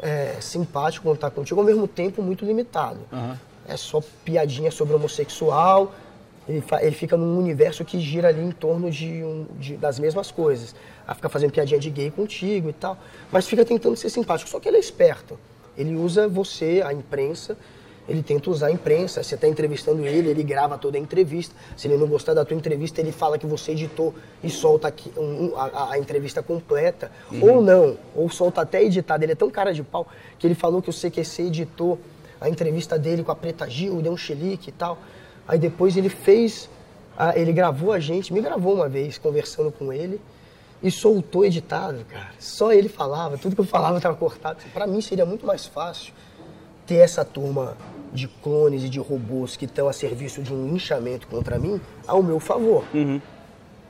é, 0.00 0.36
simpático 0.40 1.04
quando 1.04 1.18
tá 1.18 1.30
contigo, 1.30 1.58
ao 1.58 1.66
mesmo 1.66 1.88
tempo 1.88 2.22
muito 2.22 2.44
limitado. 2.44 3.00
Uhum. 3.10 3.34
É 3.66 3.76
só 3.78 4.02
piadinha 4.24 4.70
sobre 4.70 4.94
homossexual, 4.94 5.94
ele, 6.48 6.64
ele 6.80 6.94
fica 6.94 7.16
num 7.16 7.38
universo 7.38 7.84
que 7.84 8.00
gira 8.00 8.28
ali 8.28 8.42
em 8.42 8.50
torno 8.50 8.90
de, 8.90 9.22
um, 9.22 9.46
de, 9.58 9.76
das 9.76 9.98
mesmas 9.98 10.30
coisas. 10.30 10.74
Ela 11.04 11.14
fica 11.14 11.28
fazendo 11.28 11.52
piadinha 11.52 11.78
de 11.78 11.90
gay 11.90 12.10
contigo 12.10 12.70
e 12.70 12.72
tal, 12.72 12.96
mas 13.30 13.46
fica 13.46 13.64
tentando 13.64 13.96
ser 13.96 14.08
simpático. 14.08 14.48
Só 14.48 14.58
que 14.58 14.66
ele 14.66 14.78
é 14.78 14.80
esperto. 14.80 15.38
Ele 15.76 15.94
usa 15.94 16.26
você, 16.26 16.82
a 16.84 16.92
imprensa, 16.92 17.56
ele 18.08 18.22
tenta 18.22 18.48
usar 18.48 18.68
a 18.68 18.72
imprensa. 18.72 19.22
Você 19.22 19.34
está 19.34 19.46
entrevistando 19.46 20.06
ele, 20.06 20.30
ele 20.30 20.42
grava 20.42 20.78
toda 20.78 20.96
a 20.96 21.00
entrevista. 21.00 21.54
Se 21.76 21.86
ele 21.86 21.98
não 21.98 22.06
gostar 22.06 22.32
da 22.32 22.44
tua 22.44 22.56
entrevista, 22.56 23.00
ele 23.00 23.12
fala 23.12 23.38
que 23.38 23.46
você 23.46 23.72
editou 23.72 24.14
e 24.42 24.48
solta 24.48 24.88
aqui, 24.88 25.12
um, 25.18 25.52
a, 25.54 25.92
a, 25.92 25.98
entrevista 25.98 26.42
completa. 26.42 27.12
Uhum. 27.30 27.56
Ou 27.56 27.62
não, 27.62 27.98
ou 28.16 28.30
solta 28.30 28.62
até 28.62 28.82
editada. 28.82 29.22
Ele 29.22 29.32
é 29.32 29.36
tão 29.36 29.50
cara 29.50 29.74
de 29.74 29.82
pau 29.82 30.08
que 30.38 30.46
ele 30.46 30.54
falou 30.54 30.80
que 30.80 30.88
o 30.88 30.92
CQC 30.92 31.42
editou 31.42 31.98
a 32.40 32.48
entrevista 32.48 32.98
dele 32.98 33.22
com 33.22 33.32
a 33.32 33.36
Preta 33.36 33.68
Gil, 33.68 34.00
deu 34.00 34.12
um 34.12 34.16
xelique 34.16 34.70
e 34.70 34.72
tal. 34.72 34.98
Aí 35.48 35.58
depois 35.58 35.96
ele 35.96 36.10
fez, 36.10 36.68
ele 37.34 37.54
gravou 37.54 37.90
a 37.92 37.98
gente, 37.98 38.34
me 38.34 38.40
gravou 38.42 38.74
uma 38.74 38.86
vez 38.86 39.16
conversando 39.16 39.72
com 39.72 39.90
ele 39.90 40.20
e 40.82 40.90
soltou 40.90 41.42
editado, 41.42 42.04
cara. 42.04 42.30
Só 42.38 42.70
ele 42.70 42.88
falava, 42.88 43.38
tudo 43.38 43.54
que 43.54 43.62
eu 43.62 43.64
falava 43.64 43.96
estava 43.96 44.14
cortado. 44.14 44.58
Para 44.74 44.86
mim 44.86 45.00
seria 45.00 45.24
muito 45.24 45.46
mais 45.46 45.64
fácil 45.64 46.12
ter 46.86 46.96
essa 46.96 47.24
turma 47.24 47.78
de 48.12 48.28
clones 48.28 48.84
e 48.84 48.90
de 48.90 48.98
robôs 48.98 49.56
que 49.56 49.64
estão 49.64 49.88
a 49.88 49.92
serviço 49.92 50.42
de 50.42 50.52
um 50.52 50.68
linchamento 50.68 51.26
contra 51.26 51.58
mim 51.58 51.80
ao 52.06 52.22
meu 52.22 52.38
favor. 52.38 52.84
Uhum. 52.92 53.18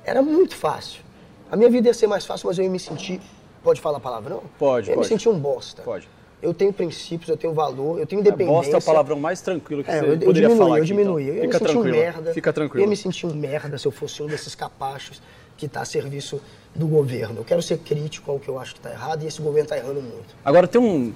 Era 0.04 0.22
muito 0.22 0.54
fácil. 0.54 1.02
A 1.50 1.56
minha 1.56 1.68
vida 1.68 1.88
ia 1.88 1.94
ser 1.94 2.06
mais 2.06 2.24
fácil, 2.24 2.46
mas 2.46 2.56
eu 2.56 2.64
ia 2.64 2.70
me 2.70 2.78
sentir. 2.78 3.20
Pode 3.64 3.80
falar 3.80 3.98
palavrão? 3.98 4.42
Pode, 4.58 4.88
eu 4.88 4.92
ia 4.92 4.96
pode. 4.96 5.06
me 5.06 5.08
sentir 5.08 5.28
um 5.28 5.38
bosta. 5.38 5.82
Pode 5.82 6.08
eu 6.40 6.54
tenho 6.54 6.72
princípios, 6.72 7.28
eu 7.28 7.36
tenho 7.36 7.52
valor, 7.52 7.98
eu 7.98 8.06
tenho 8.06 8.20
independência. 8.20 8.54
Bosta 8.54 8.76
é 8.76 8.78
o 8.78 8.82
palavrão 8.82 9.18
mais 9.18 9.40
tranquilo 9.40 9.82
que 9.82 9.90
é, 9.90 9.98
você 10.00 10.06
eu, 10.06 10.12
eu 10.14 10.18
poderia 10.20 10.48
diminui, 10.48 10.56
falar 10.56 10.78
Eu 10.78 10.84
diminui, 10.84 11.22
então. 11.24 11.34
eu 11.34 11.42
Fica 11.42 11.46
me 11.46 11.52
senti 11.52 11.72
tranquilo. 11.72 11.96
um 11.96 12.00
merda. 12.00 12.34
Fica 12.34 12.52
tranquilo. 12.52 12.80
Eu 12.80 12.86
ia 12.86 12.90
me 12.90 12.96
sentir 12.96 13.26
um 13.26 13.34
merda 13.34 13.78
se 13.78 13.86
eu 13.86 13.92
fosse 13.92 14.22
um 14.22 14.26
desses 14.26 14.54
capachos 14.54 15.20
que 15.56 15.66
está 15.66 15.80
a 15.80 15.84
serviço 15.84 16.40
do 16.74 16.86
governo. 16.86 17.40
Eu 17.40 17.44
quero 17.44 17.60
ser 17.60 17.78
crítico 17.78 18.30
ao 18.30 18.38
que 18.38 18.48
eu 18.48 18.58
acho 18.58 18.74
que 18.74 18.78
está 18.78 18.90
errado 18.90 19.24
e 19.24 19.26
esse 19.26 19.42
governo 19.42 19.64
está 19.64 19.76
errando 19.76 20.00
muito. 20.00 20.36
Agora 20.44 20.68
tem 20.68 20.80
um... 20.80 21.12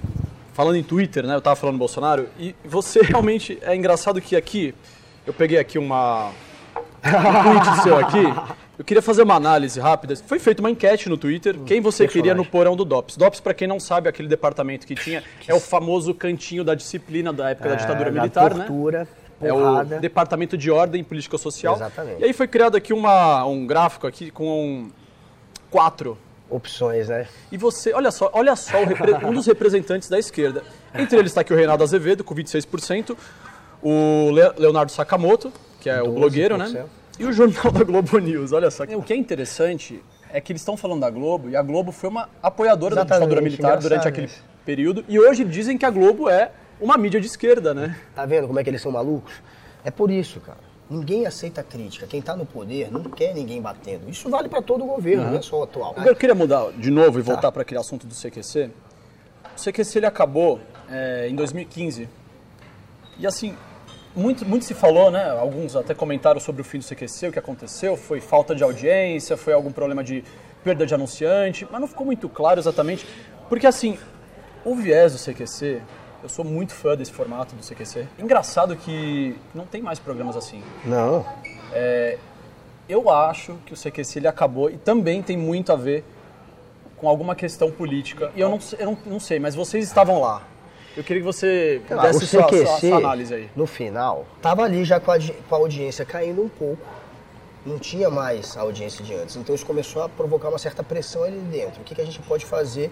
Falando 0.51 0.75
em 0.75 0.83
Twitter, 0.83 1.25
né? 1.25 1.33
Eu 1.33 1.39
estava 1.39 1.55
falando 1.55 1.75
do 1.77 1.79
Bolsonaro 1.79 2.27
e 2.37 2.53
você 2.65 3.01
realmente... 3.03 3.57
É 3.61 3.75
engraçado 3.75 4.19
que 4.21 4.35
aqui... 4.35 4.75
Eu 5.25 5.33
peguei 5.33 5.57
aqui 5.57 5.79
uma... 5.79 6.31
Um 7.05 7.61
tweet 7.61 7.83
seu 7.83 7.97
aqui 7.97 8.23
eu 8.83 8.85
queria 8.85 9.01
fazer 9.01 9.23
uma 9.23 9.35
análise 9.35 9.79
rápida. 9.79 10.13
Foi 10.17 10.37
feita 10.37 10.61
uma 10.61 10.69
enquete 10.69 11.07
no 11.07 11.17
Twitter. 11.17 11.55
Hum, 11.57 11.63
quem 11.63 11.79
você 11.79 12.05
queria 12.05 12.35
no 12.35 12.43
porão 12.43 12.75
do 12.75 12.83
DOPS? 12.83 13.15
DOPS, 13.15 13.39
para 13.39 13.53
quem 13.53 13.65
não 13.65 13.79
sabe, 13.79 14.09
aquele 14.09 14.27
departamento 14.27 14.85
que 14.85 14.93
tinha, 14.93 15.23
é 15.47 15.53
o 15.53 15.59
famoso 15.59 16.13
cantinho 16.13 16.65
da 16.65 16.75
disciplina 16.75 17.31
da 17.31 17.49
época 17.49 17.69
é, 17.69 17.71
da 17.71 17.77
ditadura 17.77 18.11
militar, 18.11 18.53
né? 18.53 18.65
tortura, 18.65 18.99
né? 19.39 19.49
É 19.49 19.53
o 19.53 19.83
Departamento 19.99 20.57
de 20.57 20.69
Ordem 20.69 21.03
Política 21.03 21.37
Social. 21.37 21.75
Exatamente. 21.75 22.21
E 22.21 22.25
aí 22.25 22.33
foi 22.33 22.47
criado 22.47 22.75
aqui 22.75 22.93
uma, 22.93 23.45
um 23.45 23.65
gráfico 23.65 24.05
aqui 24.05 24.29
com 24.29 24.89
quatro 25.71 26.17
opções, 26.49 27.07
né? 27.07 27.25
E 27.51 27.57
você, 27.57 27.93
olha 27.93 28.11
só, 28.11 28.29
olha 28.33 28.55
só 28.55 28.77
um 29.25 29.33
dos 29.33 29.47
representantes 29.47 30.09
da 30.09 30.19
esquerda. 30.19 30.61
Entre 30.93 31.17
eles 31.17 31.31
está 31.31 31.41
aqui 31.41 31.53
o 31.53 31.55
Reinaldo 31.55 31.83
Azevedo 31.83 32.23
com 32.23 32.35
26%, 32.35 33.17
o 33.81 34.29
Leonardo 34.57 34.91
Sakamoto, 34.91 35.51
que 35.79 35.89
é 35.89 35.99
12%. 35.99 36.07
o 36.07 36.11
blogueiro, 36.11 36.57
né? 36.57 36.85
E 37.19 37.25
o 37.25 37.31
jornal 37.31 37.71
da 37.71 37.83
Globo 37.83 38.17
News, 38.17 38.51
olha 38.51 38.71
só. 38.71 38.83
O 38.83 39.03
que 39.03 39.13
é 39.13 39.15
interessante 39.15 40.03
é 40.31 40.41
que 40.41 40.51
eles 40.51 40.61
estão 40.61 40.75
falando 40.75 41.01
da 41.01 41.09
Globo 41.09 41.49
e 41.49 41.55
a 41.55 41.61
Globo 41.61 41.91
foi 41.91 42.09
uma 42.09 42.27
apoiadora 42.41 42.95
Exatamente, 42.95 43.09
da 43.09 43.25
ditadura 43.25 43.41
militar 43.41 43.77
durante 43.77 44.07
aquele 44.07 44.27
isso. 44.27 44.43
período. 44.65 45.05
E 45.07 45.19
hoje 45.19 45.43
dizem 45.43 45.77
que 45.77 45.85
a 45.85 45.91
Globo 45.91 46.27
é 46.27 46.51
uma 46.81 46.97
mídia 46.97 47.21
de 47.21 47.27
esquerda, 47.27 47.73
né? 47.73 47.95
Tá 48.15 48.25
vendo 48.25 48.47
como 48.47 48.59
é 48.59 48.63
que 48.63 48.69
eles 48.69 48.81
são 48.81 48.91
malucos? 48.91 49.33
É 49.85 49.91
por 49.91 50.09
isso, 50.09 50.39
cara. 50.39 50.57
Ninguém 50.89 51.25
aceita 51.25 51.63
crítica. 51.63 52.07
Quem 52.07 52.19
está 52.19 52.35
no 52.35 52.45
poder 52.45 52.91
não 52.91 53.03
quer 53.03 53.33
ninguém 53.33 53.61
batendo. 53.61 54.09
Isso 54.09 54.29
vale 54.29 54.49
para 54.49 54.61
todo 54.61 54.83
o 54.83 54.87
governo, 54.87 55.23
uhum. 55.23 55.31
não 55.31 55.37
é 55.37 55.41
só 55.41 55.59
o 55.59 55.63
atual. 55.63 55.95
Eu 56.03 56.15
queria 56.15 56.35
mudar 56.35 56.71
de 56.71 56.89
novo 56.89 57.19
e 57.19 57.23
tá. 57.23 57.27
voltar 57.27 57.41
tá. 57.43 57.51
para 57.51 57.61
aquele 57.61 57.79
assunto 57.79 58.07
do 58.07 58.13
CQC. 58.13 58.71
O 59.55 59.61
CQC 59.61 59.99
ele 59.99 60.05
acabou 60.07 60.59
é, 60.89 61.27
em 61.29 61.35
2015. 61.35 62.09
E 63.19 63.27
assim, 63.27 63.55
muito, 64.15 64.45
muito 64.45 64.65
se 64.65 64.73
falou, 64.73 65.09
né? 65.09 65.29
Alguns 65.31 65.75
até 65.75 65.93
comentaram 65.93 66.39
sobre 66.39 66.61
o 66.61 66.65
fim 66.65 66.79
do 66.79 66.85
CQC, 66.85 67.27
o 67.27 67.31
que 67.31 67.39
aconteceu, 67.39 67.97
foi 67.97 68.21
falta 68.21 68.55
de 68.55 68.63
audiência, 68.63 69.35
foi 69.35 69.53
algum 69.53 69.71
problema 69.71 70.03
de 70.03 70.23
perda 70.63 70.85
de 70.85 70.93
anunciante, 70.93 71.67
mas 71.69 71.81
não 71.81 71.87
ficou 71.87 72.05
muito 72.05 72.29
claro 72.29 72.59
exatamente, 72.59 73.05
porque 73.49 73.67
assim, 73.67 73.97
o 74.63 74.75
viés 74.75 75.13
do 75.13 75.19
CQC, 75.19 75.81
eu 76.21 76.29
sou 76.29 76.45
muito 76.45 76.73
fã 76.73 76.95
desse 76.95 77.11
formato 77.11 77.53
do 77.53 77.61
CQC. 77.61 78.07
Engraçado 78.17 78.75
que 78.77 79.35
não 79.53 79.65
tem 79.65 79.81
mais 79.81 79.99
programas 79.99 80.37
assim. 80.37 80.63
Não. 80.85 81.25
É, 81.73 82.17
eu 82.87 83.09
acho 83.09 83.57
que 83.65 83.73
o 83.73 83.77
CQC 83.77 84.19
ele 84.19 84.27
acabou 84.27 84.69
e 84.69 84.77
também 84.77 85.21
tem 85.21 85.37
muito 85.37 85.71
a 85.73 85.75
ver 85.75 86.05
com 86.95 87.09
alguma 87.09 87.35
questão 87.35 87.69
política. 87.69 88.31
E 88.35 88.39
eu 88.39 88.49
não, 88.49 88.59
eu 88.79 88.85
não, 88.85 88.97
não 89.05 89.19
sei, 89.19 89.37
mas 89.37 89.53
vocês 89.53 89.83
estavam 89.83 90.21
lá. 90.21 90.43
Eu 90.95 91.03
queria 91.03 91.21
que 91.21 91.25
você 91.25 91.81
lá, 91.89 92.03
desse 92.03 92.27
sua, 92.27 92.47
sua, 92.47 92.79
sua, 92.79 92.97
análise 92.97 93.33
aí. 93.33 93.49
No 93.55 93.65
final, 93.65 94.27
tava 94.41 94.63
ali 94.63 94.85
já 94.85 94.99
com 94.99 95.11
a, 95.11 95.17
com 95.17 95.55
a 95.55 95.57
audiência 95.57 96.05
caindo 96.05 96.41
um 96.43 96.49
pouco. 96.49 96.81
Não 97.65 97.79
tinha 97.79 98.09
mais 98.09 98.55
a 98.57 98.61
audiência 98.61 99.03
de 99.03 99.13
antes. 99.13 99.35
Então 99.35 99.55
isso 99.55 99.65
começou 99.65 100.03
a 100.03 100.09
provocar 100.09 100.49
uma 100.49 100.59
certa 100.59 100.83
pressão 100.83 101.23
ali 101.23 101.39
dentro. 101.39 101.81
O 101.81 101.83
que, 101.83 101.95
que 101.95 102.01
a 102.01 102.05
gente 102.05 102.19
pode 102.19 102.45
fazer 102.45 102.91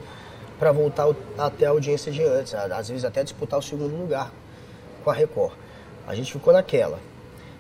para 0.58 0.72
voltar 0.72 1.14
até 1.38 1.68
a 1.68 1.70
audiência 1.70 2.12
de 2.12 2.24
antes? 2.24 2.56
Às 2.56 2.90
vezes 2.90 3.06
até 3.06 3.24
disputar 3.24 3.60
o 3.60 3.62
segundo 3.62 3.96
lugar 3.96 4.32
com 5.04 5.10
a 5.10 5.14
Record. 5.14 5.54
A 6.08 6.16
gente 6.16 6.32
ficou 6.32 6.54
naquela. 6.54 7.00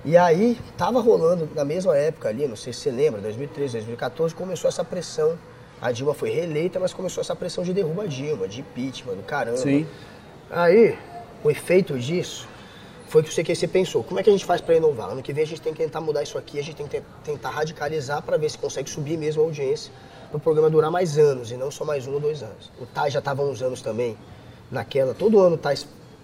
E 0.03 0.17
aí, 0.17 0.57
tava 0.75 0.99
rolando 0.99 1.47
na 1.53 1.63
mesma 1.63 1.95
época 1.95 2.29
ali, 2.29 2.47
não 2.47 2.55
sei 2.55 2.73
se 2.73 2.79
você 2.79 2.91
lembra, 2.91 3.21
2013, 3.21 3.73
2014, 3.73 4.33
começou 4.33 4.67
essa 4.67 4.83
pressão. 4.83 5.37
A 5.79 5.91
Dilma 5.91 6.13
foi 6.13 6.31
reeleita, 6.31 6.79
mas 6.79 6.93
começou 6.93 7.21
essa 7.21 7.35
pressão 7.35 7.63
de 7.63 7.71
derruba 7.73 8.03
a 8.03 8.07
Dilma, 8.07 8.47
de 8.47 8.61
impeachment, 8.61 9.15
do 9.15 9.23
caramba. 9.23 9.57
Sim. 9.57 9.85
Aí, 10.51 10.97
o 11.43 11.49
efeito 11.49 11.97
disso 11.97 12.45
foi 13.07 13.23
que 13.23 13.29
o 13.29 13.33
CQC 13.33 13.67
pensou, 13.67 14.03
como 14.03 14.19
é 14.19 14.23
que 14.23 14.29
a 14.29 14.33
gente 14.33 14.43
faz 14.43 14.59
para 14.59 14.75
inovar? 14.75 15.09
Ano 15.09 15.23
que 15.23 15.31
vem 15.31 15.43
a 15.43 15.47
gente 15.47 15.61
tem 15.61 15.71
que 15.71 15.79
tentar 15.79 16.01
mudar 16.01 16.23
isso 16.23 16.37
aqui, 16.37 16.59
a 16.59 16.63
gente 16.63 16.75
tem 16.75 16.87
que 16.87 17.01
tentar 17.23 17.51
radicalizar 17.51 18.21
para 18.21 18.35
ver 18.35 18.49
se 18.49 18.57
consegue 18.57 18.89
subir 18.89 19.17
mesmo 19.17 19.41
a 19.41 19.45
audiência, 19.45 19.93
para 20.29 20.37
o 20.37 20.39
programa 20.41 20.69
durar 20.69 20.91
mais 20.91 21.17
anos 21.17 21.51
e 21.51 21.55
não 21.55 21.71
só 21.71 21.85
mais 21.85 22.05
um 22.05 22.13
ou 22.13 22.19
dois 22.19 22.43
anos. 22.43 22.69
O 22.81 22.85
TAI 22.85 23.11
já 23.11 23.19
estava 23.19 23.41
uns 23.43 23.61
anos 23.61 23.81
também 23.81 24.17
naquela, 24.69 25.13
todo 25.13 25.39
ano 25.39 25.55
o 25.55 25.57
TAI 25.57 25.75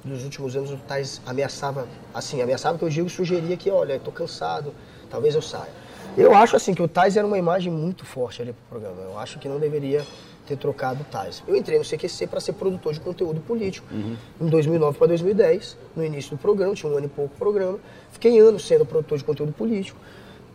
nos 0.03 0.23
últimos 0.23 0.55
anos 0.55 0.71
o 0.71 0.77
Tais 0.77 1.21
ameaçava, 1.25 1.87
assim, 2.13 2.41
ameaçava 2.41 2.77
que 2.77 2.83
eu 2.83 2.89
digo, 2.89 3.09
sugeria 3.09 3.55
que, 3.57 3.69
olha, 3.69 3.95
estou 3.95 4.13
cansado, 4.13 4.73
talvez 5.09 5.35
eu 5.35 5.41
saia. 5.41 5.71
Eu 6.17 6.33
acho 6.33 6.55
assim 6.55 6.73
que 6.73 6.81
o 6.81 6.87
Tais 6.87 7.17
era 7.17 7.27
uma 7.27 7.37
imagem 7.37 7.71
muito 7.71 8.05
forte 8.05 8.41
ali 8.41 8.53
pro 8.53 8.79
programa. 8.79 9.01
Eu 9.03 9.19
acho 9.19 9.37
que 9.37 9.47
não 9.47 9.59
deveria 9.59 10.05
ter 10.47 10.57
trocado 10.57 11.05
Tais. 11.11 11.43
Eu 11.47 11.55
entrei 11.55 11.77
no 11.77 11.85
CQC 11.85 12.27
para 12.27 12.39
ser 12.39 12.53
produtor 12.53 12.93
de 12.93 12.99
conteúdo 12.99 13.39
político. 13.41 13.87
Uhum. 13.91 14.15
Em 14.41 14.47
2009 14.47 14.97
para 14.97 15.07
2010, 15.07 15.77
no 15.95 16.03
início 16.03 16.31
do 16.31 16.41
programa, 16.41 16.73
tinha 16.73 16.91
um 16.91 16.97
ano 16.97 17.05
e 17.05 17.09
pouco 17.09 17.35
programa. 17.37 17.79
Fiquei 18.11 18.39
anos 18.39 18.65
sendo 18.65 18.85
produtor 18.85 19.17
de 19.17 19.23
conteúdo 19.23 19.53
político 19.53 19.97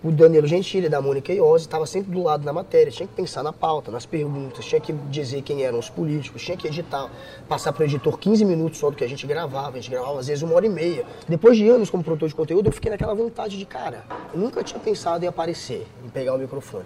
o 0.04 0.11
Danilo 0.11 0.46
Gentili, 0.49 0.88
da 0.88 1.00
Mônica 1.00 1.32
Iose, 1.32 1.64
estava 1.64 1.87
sempre 1.87 2.11
do 2.11 2.22
lado 2.22 2.44
da 2.44 2.52
matéria, 2.52 2.90
tinha 2.90 3.06
que 3.06 3.14
pensar 3.14 3.42
na 3.42 3.52
pauta, 3.52 3.90
nas 3.90 4.04
perguntas, 4.04 4.64
tinha 4.64 4.80
que 4.80 4.92
dizer 4.92 5.42
quem 5.42 5.62
eram 5.62 5.78
os 5.78 5.88
políticos, 5.88 6.42
tinha 6.42 6.56
que 6.56 6.66
editar, 6.66 7.08
passar 7.49 7.72
para 7.72 7.82
o 7.82 7.84
editor 7.84 8.18
15 8.18 8.44
minutos 8.44 8.80
só 8.80 8.90
do 8.90 8.96
que 8.96 9.04
a 9.04 9.08
gente 9.08 9.25
gravava, 9.26 9.78
a 9.78 9.80
gente 9.80 9.90
gravava 9.90 10.18
às 10.18 10.26
vezes 10.26 10.42
uma 10.42 10.54
hora 10.54 10.66
e 10.66 10.68
meia. 10.68 11.06
Depois 11.28 11.56
de 11.56 11.68
anos 11.68 11.88
como 11.88 12.02
produtor 12.02 12.28
de 12.28 12.34
conteúdo, 12.34 12.66
eu 12.68 12.72
fiquei 12.72 12.90
naquela 12.90 13.14
vontade 13.14 13.56
de, 13.56 13.64
cara, 13.64 14.04
eu 14.34 14.40
nunca 14.40 14.64
tinha 14.64 14.80
pensado 14.80 15.25
em 15.25 15.28
aparecer, 15.28 15.87
em 16.04 16.08
pegar 16.08 16.34
o 16.34 16.38
microfone, 16.38 16.84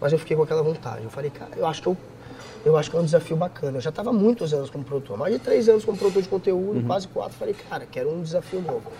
mas 0.00 0.12
eu 0.12 0.18
fiquei 0.18 0.34
com 0.34 0.42
aquela 0.42 0.62
vontade. 0.62 1.04
Eu 1.04 1.10
falei, 1.10 1.30
cara, 1.30 1.50
eu 1.56 1.66
acho 1.66 1.82
que 1.82 1.88
eu 1.88 1.96
eu 2.64 2.76
acho 2.76 2.90
que 2.90 2.96
é 2.96 3.00
um 3.00 3.04
desafio 3.04 3.36
bacana. 3.36 3.78
Eu 3.78 3.80
já 3.80 3.90
estava 3.90 4.12
muitos 4.12 4.52
anos 4.54 4.70
como 4.70 4.84
produtor, 4.84 5.16
mais 5.16 5.32
de 5.32 5.38
três 5.38 5.68
anos 5.68 5.84
como 5.84 5.96
produtor 5.96 6.22
de 6.22 6.28
conteúdo, 6.28 6.78
uhum. 6.78 6.86
quase 6.86 7.08
quatro. 7.08 7.36
Falei, 7.36 7.54
cara, 7.68 7.86
quero 7.90 8.10
um 8.10 8.22
desafio 8.22 8.60
novo. 8.60 8.90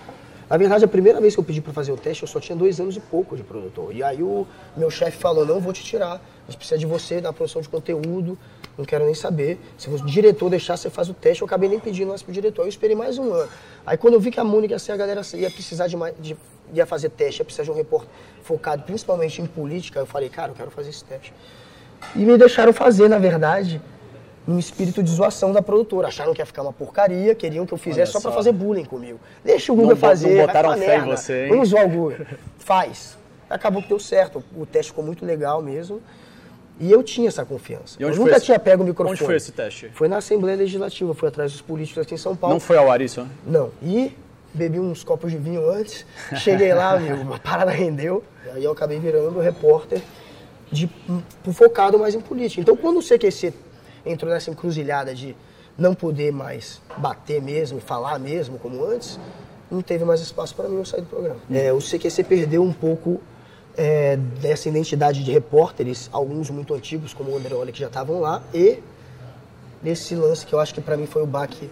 Na 0.49 0.59
verdade, 0.59 0.85
a 0.85 0.89
primeira 0.89 1.21
vez 1.21 1.35
que 1.35 1.41
eu 1.41 1.45
pedi 1.45 1.61
para 1.61 1.73
fazer 1.73 1.91
o 1.91 1.97
teste, 1.97 2.23
eu 2.23 2.29
só 2.29 2.39
tinha 2.39 2.55
dois 2.55 2.79
anos 2.79 2.97
e 2.97 3.01
pouco 3.01 3.37
de 3.37 3.43
produtor. 3.43 3.95
E 3.95 4.03
aí 4.03 4.23
o 4.23 4.47
meu 4.77 4.91
chefe 4.91 5.17
falou, 5.17 5.47
não 5.47 5.59
vou 5.59 5.73
te 5.73 5.83
tirar, 5.83 6.15
a 6.15 6.51
gente 6.51 6.59
precisa 6.59 6.79
de 6.79 6.85
você 6.85 7.21
na 7.21 7.33
produção 7.33 7.63
de 7.63 7.69
conteúdo, 7.69 8.39
não 8.77 8.85
quero 8.85 9.07
nem 9.07 9.15
saber. 9.15 9.59
Se 9.79 9.89
o 9.89 9.97
diretor 10.05 10.51
deixar, 10.51 10.77
você 10.77 10.91
faz 10.91 11.09
o 11.09 11.15
teste. 11.15 11.43
Eu 11.43 11.47
acabei 11.47 11.69
nem 11.69 11.81
pedindo 11.81 12.09
mais 12.09 12.23
pro 12.23 12.33
diretor, 12.33 12.63
eu 12.63 12.69
esperei 12.69 12.95
mais 12.95 13.19
um 13.19 13.33
ano. 13.33 13.49
Aí 13.87 13.97
quando 13.97 14.15
eu 14.15 14.21
vi 14.21 14.31
que 14.31 14.39
a 14.39 14.45
Mônica, 14.45 14.77
assim, 14.77 14.93
a 14.93 14.97
galera 14.97 15.23
ia 15.35 15.51
precisar 15.51 15.87
de 15.87 15.97
mais, 15.97 16.15
de, 16.21 16.37
ia 16.75 16.85
fazer 16.85 17.09
teste, 17.09 17.41
ia 17.41 17.45
precisar 17.45 17.65
de 17.65 17.71
um 17.71 17.75
repórter 17.75 18.11
focado 18.43 18.83
principalmente 18.83 19.41
em 19.41 19.47
política, 19.47 20.01
eu 20.01 20.07
falei, 20.07 20.29
cara, 20.29 20.53
eu 20.53 20.55
quero 20.55 20.71
fazer 20.71 20.91
esse 20.91 21.03
teste. 21.03 21.33
E 22.15 22.21
me 22.21 22.37
deixaram 22.39 22.73
fazer, 22.73 23.09
na 23.09 23.19
verdade, 23.19 23.81
num 24.47 24.59
espírito 24.59 25.03
de 25.03 25.11
zoação 25.11 25.53
da 25.53 25.63
produtora. 25.63 26.09
Acharam 26.09 26.33
que 26.35 26.41
ia 26.41 26.47
ficar 26.47 26.63
uma 26.63 26.73
porcaria, 26.73 27.35
queriam 27.35 27.67
que 27.67 27.73
eu 27.73 27.79
fizesse 27.79 28.13
só, 28.13 28.21
só 28.21 28.29
para 28.29 28.37
fazer 28.37 28.53
bullying 28.53 28.85
comigo. 28.85 29.19
Deixa 29.45 29.73
o 29.73 29.77
Guga 29.77 29.97
fazer. 29.97 30.37
Não 30.37 30.47
botaram 30.47 30.77
fé 30.77 30.99
em 30.99 31.05
você, 31.05 31.45
hein? 31.45 31.49
Vamos 31.51 31.69
zoar 31.71 31.87
o 31.87 31.89
Guga. 31.89 32.27
Faz. 32.59 33.17
Acabou 33.49 33.83
que 33.83 33.89
deu 33.89 33.99
certo. 33.99 34.43
O 34.57 34.67
teste 34.67 34.91
ficou 34.93 35.05
muito 35.05 35.25
legal 35.25 35.63
mesmo. 35.63 36.01
E 36.81 36.91
eu 36.91 37.03
tinha 37.05 37.29
essa 37.29 37.45
confiança. 37.45 37.97
eu 38.01 38.15
nunca 38.17 38.41
tinha 38.41 38.59
pego 38.59 38.83
o 38.83 38.87
microfone. 38.87 39.17
Onde 39.17 39.25
foi 39.25 39.37
esse 39.37 39.53
teste? 39.53 39.91
Foi 39.95 40.09
na 40.09 40.17
Assembleia 40.17 40.57
Legislativa, 40.57 41.15
fui 41.15 41.29
atrás 41.29 41.53
dos 41.53 41.61
políticos 41.61 42.03
aqui 42.03 42.15
em 42.15 42.19
São 42.19 42.35
Paulo. 42.35 42.55
Não 42.55 42.61
foi 42.61 42.77
ao 42.77 42.91
ar 42.91 43.01
isso? 43.01 43.25
Não. 43.47 43.71
E 43.81 44.13
bebi 44.53 44.81
uns 44.81 45.05
copos 45.05 45.31
de 45.31 45.39
vinho 45.39 45.71
antes, 45.71 46.05
cheguei 46.37 46.75
lá, 46.75 46.95
amigo, 46.99 47.23
uma 47.23 47.39
parada 47.39 47.71
rendeu. 47.71 48.25
Aí 48.53 48.65
eu 48.65 48.73
acabei 48.73 48.99
virando 48.99 49.39
repórter 49.39 50.03
de, 50.75 50.91
focado 51.53 51.99
mais 51.99 52.15
em 52.15 52.21
política. 52.21 52.61
Então, 52.61 52.77
quando 52.77 52.99
o 52.99 53.03
CQC 53.03 53.55
entrou 54.05 54.31
nessa 54.31 54.51
encruzilhada 54.51 55.15
de 55.15 55.35
não 55.79 55.95
poder 55.95 56.33
mais 56.33 56.81
bater 56.99 57.41
mesmo, 57.41 57.81
falar 57.81 58.19
mesmo 58.19 58.59
como 58.59 58.85
antes, 58.85 59.19
não 59.71 59.81
teve 59.81 60.05
mais 60.05 60.21
espaço 60.21 60.55
para 60.55 60.69
mim 60.69 60.77
eu 60.77 60.85
sair 60.85 61.01
do 61.01 61.07
programa. 61.07 61.41
É, 61.51 61.73
o 61.73 61.79
CQC 61.79 62.25
perdeu 62.25 62.63
um 62.63 62.73
pouco 62.73 63.21
é, 63.77 64.17
dessa 64.17 64.69
identidade 64.69 65.25
de 65.25 65.33
repórteres, 65.33 66.09
alguns 66.13 66.51
muito 66.51 66.75
antigos, 66.75 67.15
como 67.15 67.33
o 67.33 67.37
Andreoli, 67.37 67.73
que 67.73 67.81
já 67.81 67.87
estavam 67.87 68.21
lá, 68.21 68.43
e 68.53 68.81
nesse 69.83 70.15
lance 70.15 70.47
que 70.47 70.53
eu 70.53 70.61
acho 70.61 70.75
que 70.75 70.81
para 70.81 70.97
mim 70.97 71.07
foi 71.07 71.23
o 71.23 71.27
baque 71.27 71.71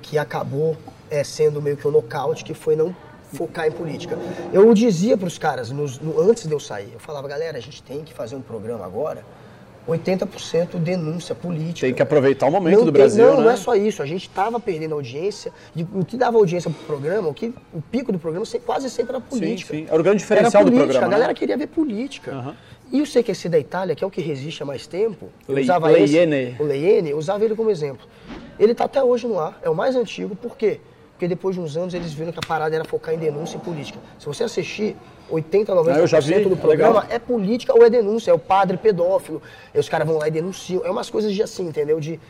que 0.00 0.18
acabou 0.18 0.76
é, 1.10 1.24
sendo 1.24 1.60
meio 1.60 1.76
que 1.76 1.86
o 1.86 1.90
um 1.90 1.92
nocaute, 1.92 2.44
que 2.44 2.54
foi 2.54 2.76
não 2.76 2.94
focar 3.32 3.66
em 3.66 3.72
política. 3.72 4.18
Eu 4.52 4.72
dizia 4.74 5.16
para 5.16 5.26
os 5.26 5.38
caras, 5.38 5.70
nos, 5.70 5.98
no, 5.98 6.20
antes 6.20 6.46
de 6.46 6.52
eu 6.52 6.60
sair, 6.60 6.90
eu 6.92 7.00
falava, 7.00 7.26
galera, 7.28 7.58
a 7.58 7.60
gente 7.60 7.82
tem 7.82 8.02
que 8.02 8.12
fazer 8.12 8.36
um 8.36 8.42
programa 8.42 8.84
agora 8.84 9.24
80% 9.88 10.76
denúncia 10.78 11.34
política. 11.34 11.86
Tem 11.86 11.94
que 11.94 12.02
aproveitar 12.02 12.46
o 12.46 12.50
momento 12.50 12.78
não 12.78 12.84
do 12.84 12.92
tem, 12.92 13.00
Brasil, 13.00 13.26
Não, 13.26 13.36
né? 13.38 13.44
não 13.44 13.50
é 13.50 13.56
só 13.56 13.74
isso. 13.74 14.02
A 14.02 14.06
gente 14.06 14.28
estava 14.28 14.60
perdendo 14.60 14.94
audiência. 14.94 15.52
E 15.74 15.82
o 15.82 16.04
que 16.04 16.16
dava 16.16 16.36
audiência 16.38 16.70
para 16.70 16.80
o 16.80 16.84
programa, 16.84 17.28
o, 17.28 17.34
que, 17.34 17.52
o 17.72 17.82
pico 17.82 18.12
do 18.12 18.18
programa 18.18 18.46
quase 18.64 18.88
sempre 18.88 19.16
era 19.16 19.20
política. 19.20 19.74
Sim, 19.74 19.80
sim. 19.80 19.86
Era 19.90 20.00
o 20.00 20.04
grande 20.04 20.18
diferencial 20.18 20.64
do 20.64 20.70
programa. 20.70 21.06
A 21.06 21.10
galera 21.10 21.28
né? 21.28 21.34
queria 21.34 21.56
ver 21.56 21.66
política. 21.66 22.32
Uhum. 22.32 22.54
E 22.92 23.02
o 23.02 23.06
CQC 23.06 23.48
da 23.48 23.58
Itália, 23.58 23.96
que 23.96 24.04
é 24.04 24.06
o 24.06 24.10
que 24.10 24.20
resiste 24.20 24.62
há 24.62 24.66
mais 24.66 24.86
tempo, 24.86 25.30
Le, 25.48 25.62
usava 25.62 25.88
Leiene. 25.88 26.36
Esse, 26.36 26.62
o 26.62 26.66
Leiene, 26.66 27.14
usava 27.14 27.44
ele 27.44 27.56
como 27.56 27.70
exemplo. 27.70 28.06
Ele 28.58 28.72
está 28.72 28.84
até 28.84 29.02
hoje 29.02 29.26
no 29.26 29.38
ar, 29.38 29.58
é 29.62 29.70
o 29.70 29.74
mais 29.74 29.96
antigo, 29.96 30.36
por 30.36 30.56
quê? 30.56 30.78
Porque 30.78 30.91
depois 31.28 31.54
de 31.54 31.60
uns 31.60 31.76
anos 31.76 31.94
eles 31.94 32.12
viram 32.12 32.32
que 32.32 32.38
a 32.38 32.46
parada 32.46 32.74
era 32.74 32.84
focar 32.84 33.14
em 33.14 33.18
denúncia 33.18 33.56
e 33.56 33.60
política. 33.60 33.98
Se 34.18 34.26
você 34.26 34.44
assistir 34.44 34.96
80, 35.30 35.72
90% 35.72 36.46
ah, 36.46 36.48
do 36.48 36.56
programa 36.56 37.00
legal. 37.00 37.06
é 37.10 37.18
política 37.18 37.74
ou 37.74 37.84
é 37.84 37.90
denúncia, 37.90 38.30
é 38.30 38.34
o 38.34 38.38
padre 38.38 38.76
pedófilo. 38.76 39.42
E 39.74 39.78
os 39.78 39.88
caras 39.88 40.06
vão 40.06 40.18
lá 40.18 40.28
e 40.28 40.30
denunciam. 40.30 40.84
É 40.84 40.90
umas 40.90 41.10
coisas 41.10 41.32
de 41.32 41.42
assim, 41.42 41.66
entendeu? 41.66 41.98
De, 41.98 42.20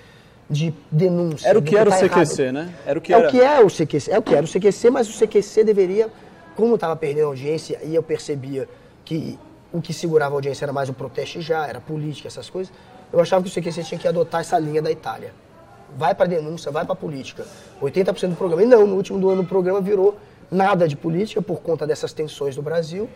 de 0.49 0.73
denúncia. 0.91 1.49
Era 1.49 1.59
o 1.59 1.63
que, 1.63 1.77
era 1.77 1.91
tá 1.91 1.97
o 1.97 2.01
CQC, 2.01 2.43
errado. 2.43 2.55
né? 2.55 2.75
Era 2.87 2.99
o 2.99 3.03
que 3.03 3.13
é 3.13 3.17
era. 3.17 3.29
o 3.29 3.31
que 3.31 3.41
é 3.41 3.61
o 3.61 3.67
CQC. 3.67 4.11
É 4.11 4.19
o 4.19 4.23
que 4.23 4.35
era 4.35 4.45
o 4.45 4.49
CQC, 4.49 4.91
mas 4.91 5.09
o 5.09 5.27
CQC 5.27 5.65
deveria, 5.65 6.09
como 6.55 6.75
estava 6.75 6.95
perdendo 6.97 7.27
audiência 7.27 7.81
e 7.83 7.95
eu 7.95 8.03
percebia 8.03 8.69
que 9.05 9.39
o 9.73 9.81
que 9.81 9.93
segurava 9.93 10.35
a 10.35 10.37
audiência 10.37 10.65
era 10.65 10.73
mais 10.73 10.89
o 10.89 10.93
protesto 10.93 11.41
já, 11.41 11.67
era 11.67 11.81
política, 11.81 12.29
essas 12.29 12.51
coisas, 12.51 12.73
eu 13.13 13.19
achava 13.21 13.43
que 13.43 13.49
o 13.49 13.53
CQC 13.53 13.83
tinha 13.85 13.99
que 13.99 14.07
adotar 14.07 14.43
essa 14.43 14.59
linha 14.59 14.83
da 14.83 14.91
Itália. 14.91 15.33
Vai 15.97 16.15
para 16.15 16.27
denúncia, 16.27 16.71
vai 16.71 16.85
para 16.85 16.95
política. 16.95 17.45
80% 17.81 18.31
do 18.31 18.37
programa. 18.37 18.63
E 18.63 18.67
não, 18.67 18.87
no 18.87 18.97
último 18.97 19.19
do 19.19 19.31
ano 19.31 19.43
o 19.43 19.47
programa 19.47 19.81
virou 19.81 20.17
nada 20.51 20.87
de 20.87 20.97
política 20.97 21.41
por 21.41 21.61
conta 21.61 21.87
dessas 21.87 22.13
tensões 22.13 22.55
do 22.57 22.63
Brasil. 22.63 23.09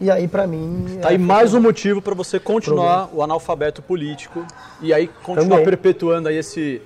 E 0.00 0.10
aí, 0.10 0.28
para 0.28 0.46
mim. 0.46 0.98
Tá 1.00 1.08
aí 1.08 1.18
mais 1.18 1.54
um 1.54 1.60
motivo 1.60 2.02
para 2.02 2.14
você 2.14 2.38
continuar 2.38 3.08
o 3.12 3.22
analfabeto 3.22 3.80
político 3.82 4.44
e 4.80 4.92
aí 4.92 5.08
continuar 5.22 5.48
Também. 5.48 5.64
perpetuando 5.64 6.28
aí 6.28 6.36
esse, 6.36 6.82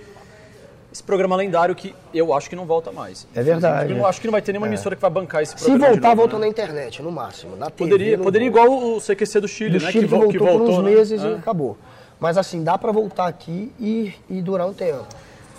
esse 0.92 1.02
programa 1.02 1.34
lendário 1.34 1.74
que 1.74 1.94
eu 2.14 2.32
acho 2.32 2.48
que 2.48 2.54
não 2.54 2.66
volta 2.66 2.92
mais. 2.92 3.26
É 3.34 3.42
verdade. 3.42 3.92
Eu 3.92 4.06
acho 4.06 4.20
que 4.20 4.26
não 4.26 4.32
vai 4.32 4.42
ter 4.42 4.52
nenhuma 4.52 4.68
é. 4.68 4.70
emissora 4.70 4.94
que 4.94 5.02
vai 5.02 5.10
bancar 5.10 5.42
esse 5.42 5.56
programa. 5.56 5.86
Se 5.86 5.90
voltar, 5.92 6.14
volta 6.14 6.34
né? 6.34 6.40
na 6.42 6.48
internet, 6.48 7.02
no 7.02 7.10
máximo. 7.10 7.56
Na 7.56 7.70
TV, 7.70 7.90
poderia, 7.90 8.18
poderia 8.18 8.46
igual 8.46 8.68
o 8.70 9.00
CQC 9.00 9.40
do 9.40 9.48
Chile, 9.48 9.78
do 9.78 9.84
né? 9.84 9.90
Chile 9.90 10.04
que, 10.04 10.10
voltou, 10.10 10.30
que 10.30 10.38
voltou 10.38 10.78
uns 10.78 10.84
né? 10.84 10.90
meses 10.90 11.24
é. 11.24 11.30
e 11.30 11.34
acabou. 11.34 11.76
Mas 12.20 12.36
assim, 12.36 12.62
dá 12.62 12.76
para 12.76 12.92
voltar 12.92 13.26
aqui 13.26 13.72
e, 13.80 14.12
e 14.28 14.42
durar 14.42 14.68
um 14.68 14.74
tempo. 14.74 15.06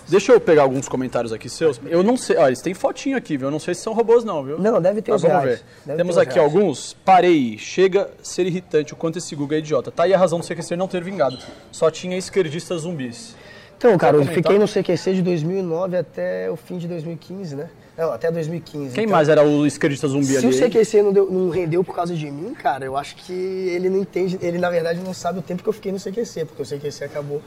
Deixa 0.08 0.32
eu 0.32 0.40
pegar 0.40 0.62
alguns 0.62 0.88
comentários 0.88 1.32
aqui 1.32 1.48
seus. 1.48 1.80
Eu 1.86 2.02
não 2.02 2.16
sei, 2.16 2.36
ó, 2.36 2.46
eles 2.46 2.60
têm 2.60 2.74
fotinho 2.74 3.16
aqui, 3.16 3.36
viu? 3.36 3.48
Eu 3.48 3.50
não 3.52 3.58
sei 3.58 3.74
se 3.74 3.82
são 3.82 3.92
robôs 3.92 4.24
não, 4.24 4.42
viu? 4.42 4.58
Não, 4.58 4.80
deve 4.80 5.00
ter 5.00 5.12
Mas 5.12 5.22
os 5.22 5.28
vamos 5.28 5.44
reais. 5.44 5.60
ver. 5.60 5.66
Deve 5.86 5.96
Temos 5.98 6.18
aqui 6.18 6.34
reais. 6.34 6.52
alguns. 6.54 6.92
Parei, 7.04 7.56
chega 7.56 8.10
a 8.20 8.24
ser 8.24 8.46
irritante 8.46 8.92
o 8.92 8.96
quanto 8.96 9.18
esse 9.18 9.34
Guga 9.34 9.56
é 9.56 9.58
idiota. 9.60 9.90
Tá 9.90 10.02
aí 10.04 10.12
a 10.12 10.18
razão 10.18 10.38
do 10.40 10.46
CQC 10.46 10.76
não 10.76 10.88
ter 10.88 11.02
vingado. 11.02 11.38
Só 11.70 11.90
tinha 11.90 12.16
esquerdistas 12.16 12.82
zumbis. 12.82 13.34
Então, 13.82 13.98
cara, 13.98 14.16
eu 14.16 14.24
fiquei 14.24 14.60
no 14.60 14.68
CQC 14.68 15.14
de 15.14 15.22
2009 15.22 15.96
até 15.96 16.48
o 16.48 16.54
fim 16.54 16.78
de 16.78 16.86
2015, 16.86 17.56
né? 17.56 17.68
Não, 17.98 18.12
até 18.12 18.30
2015. 18.30 18.94
Quem 18.94 19.04
então, 19.04 19.12
mais 19.12 19.28
era 19.28 19.42
o 19.42 19.66
esquerdista 19.66 20.06
zumbi 20.06 20.26
se 20.26 20.36
ali? 20.36 20.52
Se 20.52 20.64
o 20.64 20.70
CQC 20.70 21.02
não, 21.02 21.12
deu, 21.12 21.28
não, 21.28 21.50
rendeu 21.50 21.82
por 21.82 21.92
causa 21.92 22.14
de 22.14 22.30
mim, 22.30 22.54
cara, 22.54 22.84
eu 22.84 22.96
acho 22.96 23.16
que 23.16 23.32
ele 23.32 23.90
não 23.90 23.98
entende, 23.98 24.38
ele 24.40 24.56
na 24.58 24.70
verdade 24.70 25.00
não 25.00 25.12
sabe 25.12 25.40
o 25.40 25.42
tempo 25.42 25.64
que 25.64 25.68
eu 25.68 25.72
fiquei 25.72 25.90
no 25.90 25.98
CQC, 25.98 26.44
porque 26.44 26.62
o 26.62 26.64
CQC 26.64 27.04
acabou 27.06 27.42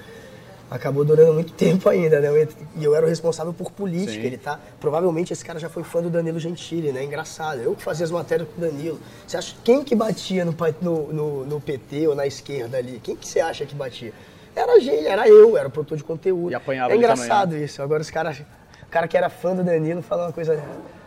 acabou 0.70 1.06
durando 1.06 1.34
muito 1.34 1.54
tempo 1.56 1.88
ainda, 1.88 2.20
né? 2.20 2.48
E 2.76 2.84
eu 2.84 2.94
era 2.94 3.06
o 3.06 3.10
responsável 3.10 3.54
por 3.54 3.72
política, 3.72 4.12
Sim. 4.12 4.28
ele 4.28 4.38
tá... 4.38 4.60
Provavelmente 4.78 5.32
esse 5.32 5.46
cara 5.46 5.58
já 5.58 5.70
foi 5.70 5.84
fã 5.84 6.02
do 6.02 6.10
Danilo 6.10 6.40
Gentili, 6.40 6.92
né? 6.92 7.02
Engraçado. 7.02 7.62
Eu 7.62 7.76
que 7.76 7.82
fazia 7.82 8.04
as 8.04 8.12
matérias 8.12 8.50
com 8.50 8.62
o 8.62 8.70
Danilo. 8.70 9.00
Você 9.26 9.38
acha 9.38 9.56
quem 9.64 9.86
que 9.86 9.96
batia 9.96 10.44
no, 10.44 10.54
no, 10.82 11.14
no, 11.14 11.46
no 11.46 11.62
PT 11.62 12.10
ou 12.10 12.16
na 12.16 12.28
esquerda 12.28 12.78
ali? 12.78 13.00
Quem 13.02 13.16
que 13.16 13.26
você 13.26 13.40
acha 13.40 13.66
que 13.66 13.74
batia? 13.74 14.12
Era 14.56 14.74
a 14.74 14.80
gente, 14.80 15.06
era 15.06 15.28
eu, 15.28 15.58
era 15.58 15.68
o 15.68 15.72
produtor 15.72 15.98
de 15.98 16.04
conteúdo. 16.04 16.52
E 16.52 16.56
apanhava 16.56 16.94
É 16.94 16.98
engraçado 16.98 17.50
também, 17.50 17.60
né? 17.60 17.66
isso. 17.66 17.82
Agora 17.82 18.02
os 18.02 18.10
caras... 18.10 18.40
O 18.40 18.90
cara 18.90 19.08
que 19.08 19.18
era 19.18 19.30
fã 19.30 19.56
do 19.56 19.64
Danilo 19.64 20.02
fala 20.02 20.28
uma 20.28 20.34
coisa... 20.34 20.62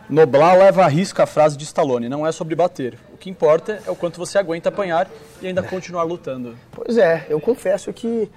Noblar 0.09 0.57
leva 0.57 0.83
a 0.83 0.87
risco 0.87 1.21
a 1.21 1.25
frase 1.25 1.55
de 1.55 1.63
Stallone, 1.63 2.09
não 2.09 2.25
é 2.25 2.31
sobre 2.31 2.55
bater. 2.55 2.97
O 3.13 3.17
que 3.17 3.29
importa 3.29 3.81
é 3.85 3.91
o 3.91 3.95
quanto 3.95 4.17
você 4.17 4.37
aguenta 4.37 4.69
apanhar 4.69 5.07
e 5.41 5.47
ainda 5.47 5.61
continuar 5.61 6.03
lutando. 6.03 6.57
Pois 6.71 6.97
é, 6.97 7.27
eu 7.29 7.39
confesso 7.39 7.93
que 7.93 8.29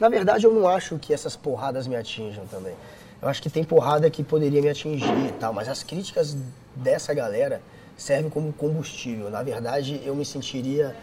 na 0.00 0.08
verdade, 0.08 0.46
eu 0.46 0.52
não 0.52 0.66
acho 0.66 0.98
que 0.98 1.12
essas 1.12 1.36
porradas 1.36 1.86
me 1.86 1.94
atinjam 1.94 2.46
também. 2.46 2.72
Eu 3.20 3.28
acho 3.28 3.42
que 3.42 3.50
tem 3.50 3.62
porrada 3.62 4.08
que 4.08 4.24
poderia 4.24 4.62
me 4.62 4.70
atingir 4.70 5.26
e 5.28 5.32
tal, 5.38 5.52
mas 5.52 5.68
as 5.68 5.82
críticas 5.82 6.34
dessa 6.74 7.12
galera 7.12 7.60
servem 7.98 8.30
como 8.30 8.50
combustível. 8.50 9.28
Na 9.28 9.42
verdade, 9.42 10.00
eu 10.02 10.14
me 10.16 10.24
sentiria 10.24 10.96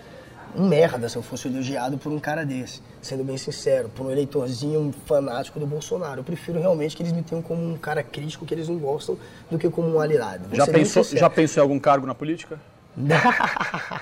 um 0.55 0.67
merda 0.67 1.07
se 1.09 1.15
eu 1.15 1.21
fosse 1.21 1.47
elogiado 1.47 1.97
por 1.97 2.11
um 2.11 2.19
cara 2.19 2.45
desse, 2.45 2.81
sendo 3.01 3.23
bem 3.23 3.37
sincero, 3.37 3.89
por 3.89 4.05
um 4.05 4.11
eleitorzinho 4.11 4.79
um 4.79 4.91
fanático 4.91 5.59
do 5.59 5.65
Bolsonaro. 5.67 6.19
Eu 6.21 6.23
prefiro 6.23 6.59
realmente 6.59 6.95
que 6.95 7.03
eles 7.03 7.11
me 7.13 7.21
tenham 7.23 7.41
como 7.41 7.61
um 7.63 7.77
cara 7.77 8.01
crítico 8.03 8.45
que 8.45 8.53
eles 8.53 8.67
não 8.67 8.77
gostam 8.77 9.17
do 9.49 9.57
que 9.57 9.69
como 9.69 9.87
um 9.95 9.99
aliado. 9.99 10.47
Vou 10.47 10.55
Já 10.57 10.65
pensou, 10.67 11.03
já 11.03 11.29
pensou 11.29 11.61
em 11.61 11.63
algum 11.63 11.79
cargo 11.79 12.05
na 12.07 12.15
política? 12.15 12.59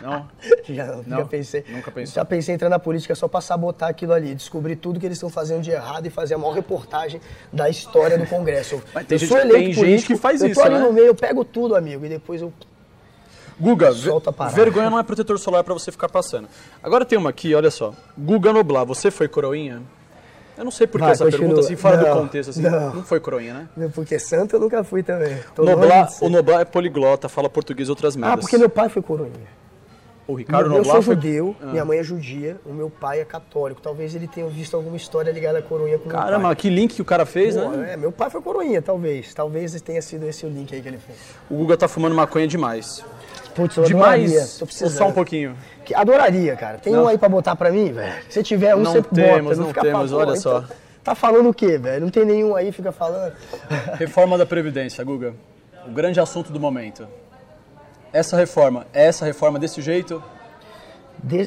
Não? 0.01 0.29
Já, 0.73 0.85
Não? 0.85 1.03
nunca 1.17 1.25
pensei. 1.25 1.65
Nunca 1.67 1.91
pensou. 1.91 2.15
Já 2.15 2.23
pensei 2.23 2.53
em 2.53 2.55
entrar 2.55 2.69
na 2.69 2.79
política 2.79 3.13
só 3.13 3.27
pra 3.27 3.41
sabotar 3.41 3.89
aquilo 3.89 4.13
ali, 4.13 4.33
descobrir 4.33 4.77
tudo 4.77 5.01
que 5.01 5.05
eles 5.05 5.17
estão 5.17 5.29
fazendo 5.29 5.61
de 5.61 5.71
errado 5.71 6.05
e 6.05 6.09
fazer 6.09 6.35
a 6.35 6.37
maior 6.37 6.53
reportagem 6.53 7.19
da 7.51 7.69
história 7.69 8.17
do 8.17 8.25
Congresso. 8.25 8.81
Mas 8.93 9.05
tem 9.05 9.15
eu 9.15 9.19
gente- 9.19 9.27
sou 9.27 9.37
eleito 9.37 9.57
tem 9.57 9.65
gente 9.73 9.75
político, 9.83 10.13
que 10.13 10.19
faz 10.19 10.41
eu 10.41 10.47
isso, 10.47 10.61
tô 10.61 10.65
ali 10.65 10.75
né? 10.75 10.79
no 10.81 10.93
meio, 10.93 11.07
eu 11.07 11.15
pego 11.15 11.43
tudo, 11.43 11.75
amigo, 11.75 12.05
e 12.05 12.09
depois 12.09 12.41
eu... 12.41 12.53
Guga, 13.59 13.93
Solta 13.93 14.31
parada. 14.33 14.55
vergonha 14.55 14.89
não 14.89 14.99
é 14.99 15.03
protetor 15.03 15.39
solar 15.39 15.63
pra 15.63 15.73
você 15.73 15.91
ficar 15.91 16.09
passando. 16.09 16.47
Agora 16.83 17.05
tem 17.05 17.17
uma 17.17 17.29
aqui, 17.29 17.55
olha 17.55 17.71
só. 17.71 17.93
Guga 18.17 18.51
Noblar, 18.51 18.85
você 18.85 19.09
foi 19.09 19.27
coroinha? 19.27 19.81
Eu 20.57 20.63
não 20.63 20.71
sei 20.71 20.87
por 20.87 21.01
que 21.01 21.07
essa 21.07 21.23
continua. 21.25 21.39
pergunta, 21.41 21.59
assim, 21.65 21.75
fora 21.75 21.97
do 21.97 22.05
Não, 22.05 22.17
contexto, 22.21 22.49
assim. 22.49 22.61
não. 22.61 22.93
Não 22.95 23.03
foi 23.03 23.19
coroinha, 23.19 23.67
né? 23.77 23.89
Porque 23.93 24.17
santo 24.19 24.55
eu 24.55 24.59
nunca 24.59 24.83
fui 24.83 25.03
também. 25.03 25.37
Noblar, 25.57 26.09
o 26.21 26.29
Noblar 26.29 26.61
é 26.61 26.65
poliglota, 26.65 27.27
fala 27.27 27.49
português 27.49 27.87
e 27.87 27.91
outras 27.91 28.15
Ah, 28.15 28.19
merdas. 28.19 28.39
porque 28.41 28.57
meu 28.57 28.69
pai 28.69 28.87
foi 28.89 29.01
coroinha. 29.01 29.65
O 30.27 30.33
Ricardo 30.33 30.65
eu 30.71 30.77
Noblar 30.77 30.95
sou 30.95 31.03
foi... 31.03 31.15
judeu, 31.15 31.55
Ah. 31.61 31.67
minha 31.67 31.85
mãe 31.85 31.99
é 31.99 32.03
judia, 32.03 32.57
o 32.65 32.73
meu 32.73 32.89
pai 32.89 33.19
é 33.19 33.25
católico. 33.25 33.79
Talvez 33.81 34.15
ele 34.15 34.27
tenha 34.27 34.47
visto 34.47 34.75
alguma 34.75 34.95
história 34.97 35.29
ligada 35.31 35.59
à 35.59 35.61
coroinha 35.61 35.99
com 35.99 36.07
meu 36.09 36.17
Caramba, 36.17 36.47
pai. 36.47 36.55
que 36.55 36.69
link 36.69 36.95
que 36.95 37.01
o 37.01 37.05
cara 37.05 37.25
fez, 37.27 37.55
Pô, 37.55 37.69
né? 37.69 37.93
é, 37.93 37.97
meu 37.97 38.11
pai 38.11 38.29
foi 38.31 38.41
coroinha, 38.41 38.81
talvez. 38.81 39.33
Talvez 39.35 39.79
tenha 39.81 40.01
sido 40.01 40.25
esse 40.25 40.43
o 40.45 40.49
link 40.49 40.73
aí 40.73 40.81
que 40.81 40.87
ele 40.87 40.97
fez. 40.97 41.17
O 41.49 41.55
Guga 41.57 41.77
tá 41.77 41.87
fumando 41.87 42.15
maconha 42.15 42.47
demais. 42.47 43.05
Putz, 43.55 43.77
eu 43.77 43.85
adoraria. 43.85 44.27
Demais? 44.27 44.57
Tô 44.57 44.65
precisando. 44.65 44.97
só 44.97 45.07
um 45.07 45.13
pouquinho? 45.13 45.55
Que- 45.85 45.95
Adoraria, 45.95 46.55
cara. 46.55 46.77
Tem 46.77 46.91
Não. 46.93 47.05
um 47.05 47.07
aí 47.07 47.17
pra 47.17 47.29
botar 47.29 47.55
pra 47.55 47.71
mim, 47.71 47.91
velho? 47.93 48.13
Se 48.29 48.43
tiver 48.43 48.75
um, 48.75 48.79
Não 48.81 48.91
você 48.91 49.01
temos, 49.01 49.43
bota. 49.43 49.55
não 49.61 49.67
fica 49.69 49.81
temos, 49.81 50.11
olha 50.11 50.35
só. 50.35 50.57
Então, 50.59 50.69
tá 51.03 51.15
falando 51.15 51.49
o 51.49 51.53
quê, 51.53 51.77
velho? 51.77 52.01
Não 52.01 52.09
tem 52.11 52.25
nenhum 52.25 52.55
aí, 52.55 52.71
fica 52.71 52.91
falando. 52.91 53.33
Reforma 53.97 54.37
da 54.37 54.45
Previdência, 54.45 55.03
Guga. 55.03 55.33
O 55.87 55.91
grande 55.91 56.19
assunto 56.19 56.51
do 56.51 56.59
momento. 56.59 57.07
Essa 58.11 58.35
reforma, 58.37 58.85
é 58.93 59.05
essa 59.05 59.25
reforma 59.25 59.57
desse 59.59 59.81
jeito? 59.81 60.21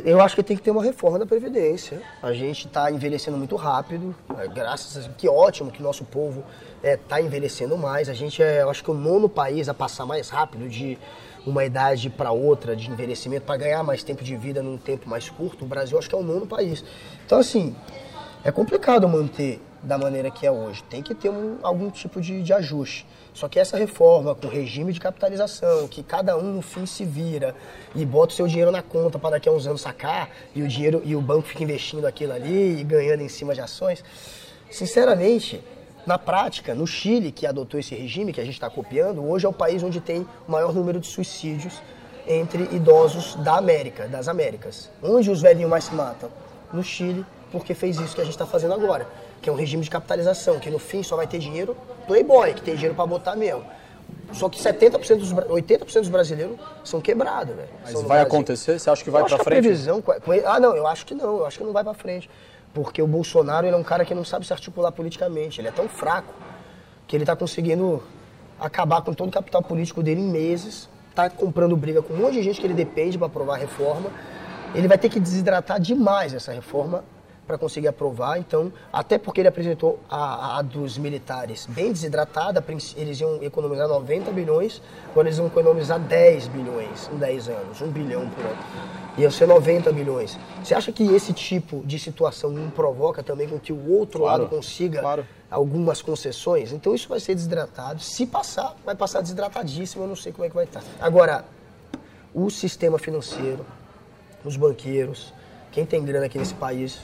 Eu 0.04 0.20
acho 0.20 0.34
que 0.34 0.42
tem 0.42 0.56
que 0.56 0.62
ter 0.62 0.70
uma 0.70 0.82
reforma 0.82 1.18
da 1.18 1.26
Previdência. 1.26 2.00
A 2.22 2.32
gente 2.32 2.66
está 2.66 2.90
envelhecendo 2.90 3.36
muito 3.36 3.54
rápido, 3.54 4.14
é, 4.38 4.48
graças 4.48 5.06
a 5.06 5.08
que 5.10 5.28
ótimo 5.28 5.70
que 5.70 5.82
nosso 5.82 6.04
povo 6.04 6.42
está 6.82 7.20
envelhecendo 7.20 7.76
mais. 7.76 8.08
A 8.08 8.14
gente 8.14 8.42
é, 8.42 8.62
eu 8.62 8.70
acho 8.70 8.82
que 8.82 8.90
o 8.90 8.94
nono 8.94 9.28
país 9.28 9.68
a 9.68 9.74
passar 9.74 10.04
mais 10.06 10.28
rápido 10.30 10.68
de 10.68 10.98
uma 11.48 11.64
idade 11.64 12.10
para 12.10 12.30
outra 12.30 12.76
de 12.76 12.90
envelhecimento, 12.90 13.44
para 13.46 13.56
ganhar 13.56 13.82
mais 13.82 14.02
tempo 14.02 14.22
de 14.22 14.36
vida 14.36 14.62
num 14.62 14.76
tempo 14.76 15.08
mais 15.08 15.28
curto. 15.30 15.64
O 15.64 15.68
Brasil 15.68 15.98
acho 15.98 16.08
que 16.08 16.14
é 16.14 16.18
o 16.18 16.22
nono 16.22 16.46
país. 16.46 16.84
Então, 17.24 17.38
assim, 17.38 17.74
é 18.44 18.52
complicado 18.52 19.08
manter 19.08 19.60
da 19.82 19.96
maneira 19.96 20.30
que 20.30 20.44
é 20.46 20.50
hoje. 20.50 20.82
Tem 20.84 21.02
que 21.02 21.14
ter 21.14 21.30
um- 21.30 21.58
algum 21.62 21.88
tipo 21.90 22.20
de, 22.20 22.42
de 22.42 22.52
ajuste. 22.52 23.06
Só 23.32 23.48
que 23.48 23.58
essa 23.60 23.76
reforma 23.76 24.34
com 24.34 24.48
regime 24.48 24.92
de 24.92 24.98
capitalização, 24.98 25.86
que 25.86 26.02
cada 26.02 26.36
um 26.36 26.54
no 26.54 26.62
fim 26.62 26.84
se 26.84 27.04
vira 27.04 27.54
e 27.94 28.04
bota 28.04 28.32
o 28.32 28.36
seu 28.36 28.48
dinheiro 28.48 28.72
na 28.72 28.82
conta 28.82 29.18
para 29.18 29.30
daqui 29.30 29.48
a 29.48 29.52
uns 29.52 29.66
anos 29.66 29.80
sacar 29.80 30.28
e 30.54 30.62
o 30.62 30.66
dinheiro 30.68 31.00
e 31.04 31.14
o 31.14 31.20
banco 31.20 31.46
fica 31.46 31.62
investindo 31.62 32.04
aquilo 32.06 32.32
ali 32.32 32.80
e 32.80 32.82
ganhando 32.84 33.22
em 33.22 33.28
cima 33.28 33.54
de 33.54 33.60
ações. 33.60 34.02
Sinceramente, 34.70 35.62
na 36.08 36.18
prática, 36.18 36.74
no 36.74 36.86
Chile, 36.86 37.30
que 37.30 37.46
adotou 37.46 37.78
esse 37.78 37.94
regime 37.94 38.32
que 38.32 38.40
a 38.40 38.44
gente 38.44 38.54
está 38.54 38.70
copiando, 38.70 39.22
hoje 39.28 39.44
é 39.44 39.48
o 39.48 39.52
país 39.52 39.82
onde 39.82 40.00
tem 40.00 40.26
o 40.48 40.50
maior 40.50 40.72
número 40.72 40.98
de 40.98 41.06
suicídios 41.06 41.82
entre 42.26 42.62
idosos 42.74 43.34
da 43.36 43.58
América, 43.58 44.08
das 44.08 44.26
Américas. 44.26 44.88
Onde 45.02 45.30
os 45.30 45.42
velhinhos 45.42 45.68
mais 45.68 45.84
se 45.84 45.94
matam? 45.94 46.30
No 46.72 46.82
Chile, 46.82 47.26
porque 47.52 47.74
fez 47.74 47.98
isso 48.00 48.14
que 48.14 48.22
a 48.22 48.24
gente 48.24 48.32
está 48.32 48.46
fazendo 48.46 48.72
agora, 48.72 49.06
que 49.42 49.50
é 49.50 49.52
um 49.52 49.54
regime 49.56 49.82
de 49.84 49.90
capitalização, 49.90 50.58
que 50.58 50.70
no 50.70 50.78
fim 50.78 51.02
só 51.02 51.14
vai 51.14 51.26
ter 51.26 51.38
dinheiro 51.38 51.76
playboy, 52.06 52.54
que 52.54 52.62
tem 52.62 52.74
dinheiro 52.74 52.94
para 52.94 53.04
botar 53.06 53.36
mesmo. 53.36 53.62
Só 54.32 54.48
que 54.48 54.58
70% 54.58 55.16
dos, 55.18 55.32
bra- 55.32 55.44
80% 55.44 56.00
dos 56.00 56.08
brasileiros 56.08 56.56
são 56.84 57.02
quebrados, 57.02 57.54
velho. 57.54 57.68
Mas 57.84 57.92
vai 57.92 58.02
Brasil. 58.04 58.22
acontecer? 58.26 58.78
Você 58.78 58.88
acha 58.88 59.04
que 59.04 59.10
vai 59.10 59.20
eu 59.20 59.26
acho 59.26 59.34
pra 59.36 59.44
que 59.44 59.48
a 59.50 59.52
frente? 59.52 59.62
previsão... 59.64 60.02
Ah, 60.46 60.58
não, 60.58 60.74
eu 60.74 60.86
acho 60.86 61.04
que 61.04 61.14
não. 61.14 61.36
Eu 61.38 61.46
acho 61.46 61.58
que 61.58 61.64
não 61.64 61.72
vai 61.74 61.84
pra 61.84 61.92
frente. 61.92 62.28
Porque 62.78 63.02
o 63.02 63.08
Bolsonaro 63.08 63.66
ele 63.66 63.74
é 63.74 63.76
um 63.76 63.82
cara 63.82 64.04
que 64.04 64.14
não 64.14 64.24
sabe 64.24 64.46
se 64.46 64.52
articular 64.52 64.92
politicamente. 64.92 65.60
Ele 65.60 65.66
é 65.66 65.72
tão 65.72 65.88
fraco 65.88 66.32
que 67.08 67.16
ele 67.16 67.24
tá 67.24 67.34
conseguindo 67.34 68.00
acabar 68.60 69.02
com 69.02 69.12
todo 69.12 69.30
o 69.30 69.32
capital 69.32 69.60
político 69.60 70.00
dele 70.00 70.20
em 70.20 70.30
meses. 70.30 70.88
Tá 71.12 71.28
comprando 71.28 71.76
briga 71.76 72.00
com 72.02 72.14
um 72.14 72.18
monte 72.18 72.34
de 72.34 72.42
gente 72.44 72.60
que 72.60 72.66
ele 72.68 72.74
depende 72.74 73.18
para 73.18 73.26
aprovar 73.26 73.54
a 73.54 73.58
reforma. 73.58 74.10
Ele 74.76 74.86
vai 74.86 74.96
ter 74.96 75.08
que 75.08 75.18
desidratar 75.18 75.80
demais 75.80 76.32
essa 76.32 76.52
reforma 76.52 77.02
para 77.48 77.56
conseguir 77.56 77.88
aprovar. 77.88 78.38
Então, 78.38 78.70
até 78.92 79.16
porque 79.16 79.40
ele 79.40 79.48
apresentou 79.48 79.98
a, 80.08 80.58
a 80.58 80.62
dos 80.62 80.98
militares 80.98 81.66
bem 81.66 81.90
desidratada, 81.90 82.62
eles 82.94 83.20
iam 83.20 83.42
economizar 83.42 83.88
90 83.88 84.30
bilhões, 84.30 84.82
agora 85.10 85.26
eles 85.26 85.38
vão 85.38 85.46
economizar 85.46 85.98
10 85.98 86.48
bilhões 86.48 87.10
em 87.10 87.16
10 87.16 87.48
anos, 87.48 87.80
1 87.80 87.88
bilhão 87.88 88.28
por 88.28 88.44
ano. 88.44 88.58
Iam 89.16 89.30
ser 89.30 89.48
90 89.48 89.90
bilhões. 89.92 90.38
Você 90.62 90.74
acha 90.74 90.92
que 90.92 91.02
esse 91.12 91.32
tipo 91.32 91.82
de 91.84 91.98
situação 91.98 92.50
não 92.50 92.70
provoca 92.70 93.20
também 93.22 93.48
com 93.48 93.58
que 93.58 93.72
o 93.72 93.90
outro 93.90 94.20
Claro, 94.20 94.42
lado 94.42 94.50
consiga 94.50 95.00
claro. 95.00 95.26
algumas 95.50 96.00
concessões? 96.00 96.72
Então 96.72 96.94
isso 96.94 97.08
vai 97.08 97.18
ser 97.18 97.34
desidratado. 97.34 98.00
Se 98.00 98.26
passar, 98.26 98.76
vai 98.84 98.94
passar 98.94 99.20
desidratadíssimo, 99.20 100.04
eu 100.04 100.08
não 100.08 100.14
sei 100.14 100.30
como 100.30 100.44
é 100.44 100.48
que 100.48 100.54
vai 100.54 100.66
estar. 100.66 100.84
Agora, 101.00 101.44
o 102.32 102.48
sistema 102.48 102.96
financeiro, 102.96 103.66
os 104.44 104.56
banqueiros, 104.56 105.32
quem 105.72 105.84
tem 105.84 106.04
grana 106.04 106.26
aqui 106.26 106.38
nesse 106.38 106.54
país, 106.54 107.00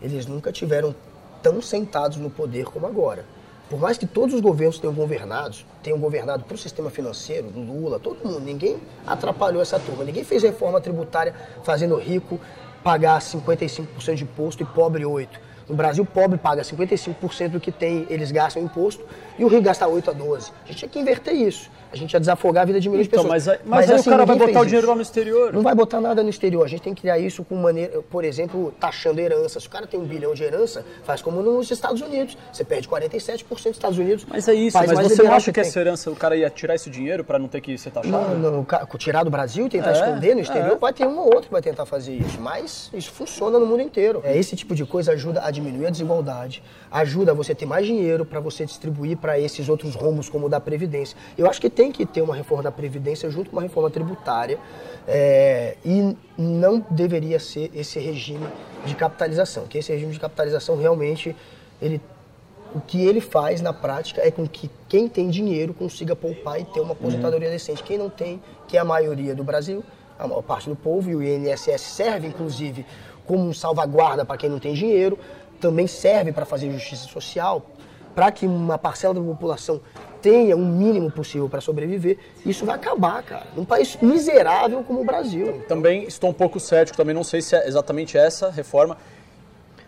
eles 0.00 0.26
nunca 0.26 0.52
tiveram 0.52 0.94
tão 1.42 1.60
sentados 1.62 2.18
no 2.18 2.30
poder 2.30 2.64
como 2.64 2.86
agora. 2.86 3.24
Por 3.68 3.78
mais 3.78 3.98
que 3.98 4.06
todos 4.06 4.34
os 4.34 4.40
governos 4.40 4.78
tenham 4.78 4.94
governado, 4.94 5.56
tenham 5.82 5.98
governado 5.98 6.44
para 6.44 6.54
o 6.54 6.58
sistema 6.58 6.88
financeiro, 6.88 7.50
Lula, 7.54 7.98
todo 7.98 8.24
mundo, 8.24 8.40
ninguém 8.40 8.78
atrapalhou 9.06 9.60
essa 9.60 9.78
turma. 9.78 10.04
Ninguém 10.04 10.24
fez 10.24 10.42
reforma 10.42 10.80
tributária 10.80 11.34
fazendo 11.62 11.96
rico 11.96 12.40
pagar 12.82 13.20
55% 13.20 14.14
de 14.14 14.24
imposto 14.24 14.62
e 14.62 14.66
pobre 14.66 15.04
8%. 15.04 15.28
No 15.68 15.74
Brasil, 15.76 16.04
pobre 16.04 16.38
paga 16.38 16.62
55% 16.62 17.48
do 17.50 17.60
que 17.60 17.70
tem, 17.70 18.06
eles 18.08 18.30
gastam 18.30 18.62
imposto, 18.62 19.04
e 19.38 19.44
o 19.44 19.48
rico 19.48 19.62
gasta 19.62 19.86
8 19.86 20.10
a 20.10 20.12
12. 20.14 20.50
A 20.64 20.68
gente 20.68 20.78
tinha 20.78 20.88
que 20.88 20.98
inverter 20.98 21.34
isso. 21.34 21.70
A 21.90 21.96
gente 21.96 22.12
ia 22.12 22.20
desafogar 22.20 22.64
a 22.64 22.66
vida 22.66 22.78
de 22.80 22.86
milhões 22.88 23.06
Então, 23.06 23.22
de 23.24 23.28
pessoas. 23.30 23.46
mas 23.46 23.48
aí- 23.48 23.64
mas 23.64 23.90
aí 23.90 23.98
o 23.98 24.04
cara 24.04 24.26
vai 24.26 24.36
botar 24.36 24.60
o 24.60 24.64
dinheiro 24.64 24.84
isso. 24.84 24.90
lá 24.90 24.94
no 24.94 25.00
exterior. 25.00 25.52
Não 25.54 25.62
vai 25.62 25.74
botar 25.74 26.00
nada 26.02 26.22
no 26.22 26.28
exterior. 26.28 26.62
A 26.62 26.68
gente 26.68 26.82
tem 26.82 26.92
que 26.92 27.00
criar 27.00 27.18
isso 27.18 27.42
com 27.42 27.54
maneira, 27.56 28.02
por 28.10 28.24
exemplo, 28.24 28.74
taxando 28.78 29.18
herança. 29.20 29.58
Se 29.58 29.66
o 29.66 29.70
cara 29.70 29.86
tem 29.86 29.98
um 29.98 30.04
bilhão 30.04 30.34
de 30.34 30.42
herança, 30.44 30.84
faz 31.04 31.22
como 31.22 31.40
nos 31.40 31.70
Estados 31.70 32.02
Unidos. 32.02 32.36
Você 32.52 32.62
perde 32.62 32.86
47% 32.86 33.70
dos 33.70 33.78
Estados 33.78 33.98
Unidos. 33.98 34.26
Mas 34.28 34.46
é 34.48 34.52
isso, 34.54 34.76
mas 34.76 34.90
você 34.90 35.22
não 35.22 35.32
acha 35.32 35.50
que 35.50 35.60
essa 35.60 35.80
herança, 35.80 36.10
o 36.10 36.16
cara 36.16 36.36
ia 36.36 36.50
tirar 36.50 36.74
esse 36.74 36.90
dinheiro 36.90 37.24
pra 37.24 37.38
não 37.38 37.48
ter 37.48 37.62
que 37.62 37.78
ser 37.78 37.90
taxado? 37.90 38.12
Não, 38.36 38.52
não, 38.52 38.66
tirar 38.98 39.24
do 39.24 39.30
Brasil 39.30 39.64
e 39.66 39.70
tentar 39.70 39.90
É, 39.90 39.92
esconder 39.94 40.34
no 40.34 40.42
exterior, 40.42 40.72
é. 40.72 40.76
vai 40.76 40.92
ter 40.92 41.06
um 41.06 41.16
ou 41.18 41.24
outro 41.26 41.44
que 41.44 41.52
vai 41.52 41.62
tentar 41.62 41.86
fazer 41.86 42.12
isso. 42.12 42.38
Mas 42.38 42.90
isso 42.92 43.10
funciona 43.12 43.58
no 43.58 43.64
mundo 43.64 43.80
inteiro. 43.80 44.20
É, 44.24 44.36
esse 44.36 44.54
tipo 44.54 44.74
de 44.74 44.84
coisa 44.84 45.12
ajuda 45.12 45.40
a 45.42 45.50
diminuir 45.60 45.86
a 45.86 45.90
desigualdade, 45.90 46.62
ajuda 46.90 47.34
você 47.34 47.52
a 47.52 47.54
ter 47.54 47.66
mais 47.66 47.86
dinheiro 47.86 48.24
para 48.24 48.40
você 48.40 48.64
distribuir 48.64 49.16
para 49.16 49.38
esses 49.38 49.68
outros 49.68 49.94
rumos, 49.94 50.28
como 50.28 50.46
o 50.46 50.48
da 50.48 50.60
Previdência. 50.60 51.16
Eu 51.36 51.48
acho 51.48 51.60
que 51.60 51.68
tem 51.68 51.92
que 51.92 52.06
ter 52.06 52.22
uma 52.22 52.34
reforma 52.34 52.62
da 52.62 52.72
Previdência 52.72 53.30
junto 53.30 53.50
com 53.50 53.56
uma 53.56 53.62
reforma 53.62 53.90
tributária 53.90 54.58
é, 55.06 55.76
e 55.84 56.16
não 56.36 56.84
deveria 56.90 57.38
ser 57.38 57.70
esse 57.74 57.98
regime 57.98 58.46
de 58.86 58.94
capitalização, 58.94 59.66
que 59.66 59.78
esse 59.78 59.92
regime 59.92 60.12
de 60.12 60.20
capitalização 60.20 60.76
realmente 60.76 61.34
ele 61.80 62.00
o 62.74 62.80
que 62.80 63.00
ele 63.02 63.20
faz 63.20 63.60
na 63.62 63.72
prática 63.72 64.20
é 64.22 64.30
com 64.30 64.46
que 64.46 64.70
quem 64.88 65.08
tem 65.08 65.30
dinheiro 65.30 65.72
consiga 65.72 66.14
poupar 66.14 66.60
e 66.60 66.64
ter 66.64 66.80
uma 66.80 66.92
aposentadoria 66.92 67.48
decente. 67.48 67.82
Quem 67.82 67.96
não 67.96 68.10
tem, 68.10 68.42
que 68.66 68.76
é 68.76 68.80
a 68.80 68.84
maioria 68.84 69.34
do 69.34 69.42
Brasil, 69.42 69.82
a 70.18 70.26
maior 70.26 70.42
parte 70.42 70.68
do 70.68 70.76
povo, 70.76 71.10
e 71.10 71.14
o 71.14 71.22
INSS 71.22 71.80
serve, 71.80 72.26
inclusive, 72.26 72.84
como 73.26 73.46
um 73.46 73.52
salvaguarda 73.52 74.24
para 74.24 74.36
quem 74.36 74.50
não 74.50 74.58
tem 74.58 74.74
dinheiro, 74.74 75.18
também 75.58 75.86
serve 75.86 76.32
para 76.32 76.44
fazer 76.44 76.70
justiça 76.70 77.06
social, 77.08 77.66
para 78.14 78.30
que 78.32 78.46
uma 78.46 78.78
parcela 78.78 79.14
da 79.14 79.20
população 79.20 79.80
tenha 80.20 80.56
o 80.56 80.60
mínimo 80.60 81.10
possível 81.10 81.48
para 81.48 81.60
sobreviver. 81.60 82.18
Isso 82.44 82.64
vai 82.66 82.74
acabar, 82.74 83.22
cara. 83.22 83.46
Num 83.54 83.64
país 83.64 83.96
miserável 84.02 84.82
como 84.82 85.00
o 85.00 85.04
Brasil. 85.04 85.62
Também 85.68 86.04
estou 86.04 86.30
um 86.30 86.32
pouco 86.32 86.58
cético, 86.58 86.96
também 86.96 87.14
não 87.14 87.22
sei 87.22 87.40
se 87.40 87.54
é 87.54 87.68
exatamente 87.68 88.18
essa 88.18 88.50
reforma, 88.50 88.96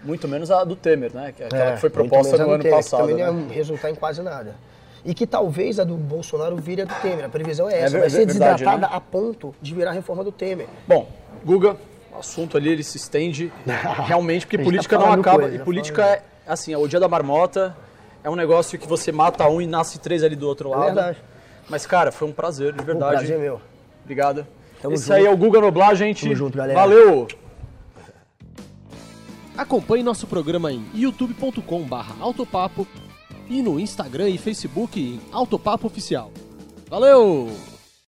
muito 0.04 0.28
menos 0.28 0.50
a 0.50 0.62
do 0.64 0.76
Temer, 0.76 1.12
né? 1.12 1.32
Que 1.36 1.42
é 1.42 1.46
aquela 1.46 1.72
que 1.72 1.80
foi 1.80 1.90
proposta 1.90 2.38
no 2.38 2.50
ano 2.50 2.62
Temer, 2.62 2.78
que 2.78 2.82
passado. 2.84 3.08
também 3.08 3.16
né? 3.16 3.46
ia 3.48 3.54
resultar 3.54 3.90
em 3.90 3.94
quase 3.94 4.22
nada. 4.22 4.54
E 5.04 5.14
que 5.14 5.26
talvez 5.26 5.80
a 5.80 5.84
do 5.84 5.94
Bolsonaro 5.94 6.56
vire 6.56 6.82
a 6.82 6.84
do 6.84 6.94
Temer. 7.00 7.24
A 7.24 7.28
previsão 7.28 7.68
é 7.68 7.80
essa. 7.80 7.90
ver- 7.94 7.98
vai 7.98 8.06
é 8.06 8.10
ser 8.10 8.26
verdade, 8.26 8.52
desidratada 8.62 8.86
né? 8.86 8.92
a 8.92 9.00
ponto 9.00 9.54
de 9.60 9.74
virar 9.74 9.90
a 9.90 9.94
reforma 9.94 10.22
do 10.22 10.30
Temer. 10.30 10.68
Bom, 10.86 11.08
Guga, 11.44 11.76
o 12.12 12.18
assunto 12.18 12.56
ali 12.56 12.70
ele 12.70 12.82
se 12.82 12.96
estende 12.96 13.52
realmente, 14.06 14.46
porque 14.46 14.56
gente 14.56 14.66
política 14.66 14.98
tá 14.98 15.06
não 15.06 15.12
acaba. 15.12 15.40
coisa, 15.40 15.54
e 15.54 15.58
tá 15.58 15.64
política 15.64 16.02
falando. 16.02 16.18
é, 16.18 16.22
assim, 16.46 16.72
é 16.72 16.78
o 16.78 16.86
dia 16.86 17.00
da 17.00 17.08
marmota, 17.08 17.76
é 18.22 18.30
um 18.30 18.36
negócio 18.36 18.78
que 18.78 18.86
você 18.86 19.10
mata 19.12 19.48
um 19.48 19.60
e 19.60 19.66
nasce 19.66 19.98
três 19.98 20.22
ali 20.22 20.36
do 20.36 20.46
outro 20.46 20.70
lado. 20.70 20.82
É 20.82 20.86
verdade. 20.86 21.18
Mas, 21.68 21.86
cara, 21.86 22.10
foi 22.10 22.28
um 22.28 22.32
prazer, 22.32 22.72
de 22.72 22.84
verdade. 22.84 23.18
prazer 23.18 23.36
é 23.36 23.40
meu. 23.40 23.60
Obrigado. 24.02 24.46
Tamo 24.82 24.94
Esse 24.94 25.04
junto. 25.04 25.14
aí 25.14 25.26
é 25.26 25.30
o 25.30 25.36
Guga 25.36 25.60
Noblar, 25.60 25.94
gente. 25.94 26.22
Tamo 26.22 26.34
junto, 26.34 26.56
galera. 26.58 26.78
Valeu! 26.78 27.28
Acompanhe 29.56 30.02
nosso 30.02 30.26
programa 30.26 30.72
em 30.72 30.84
youtube.com/autopapo 30.94 32.86
e 33.48 33.62
no 33.62 33.78
Instagram 33.78 34.28
e 34.30 34.38
Facebook 34.38 34.98
em 34.98 35.20
Autopapo 35.32 35.86
Oficial. 35.86 36.32
Valeu! 36.88 37.50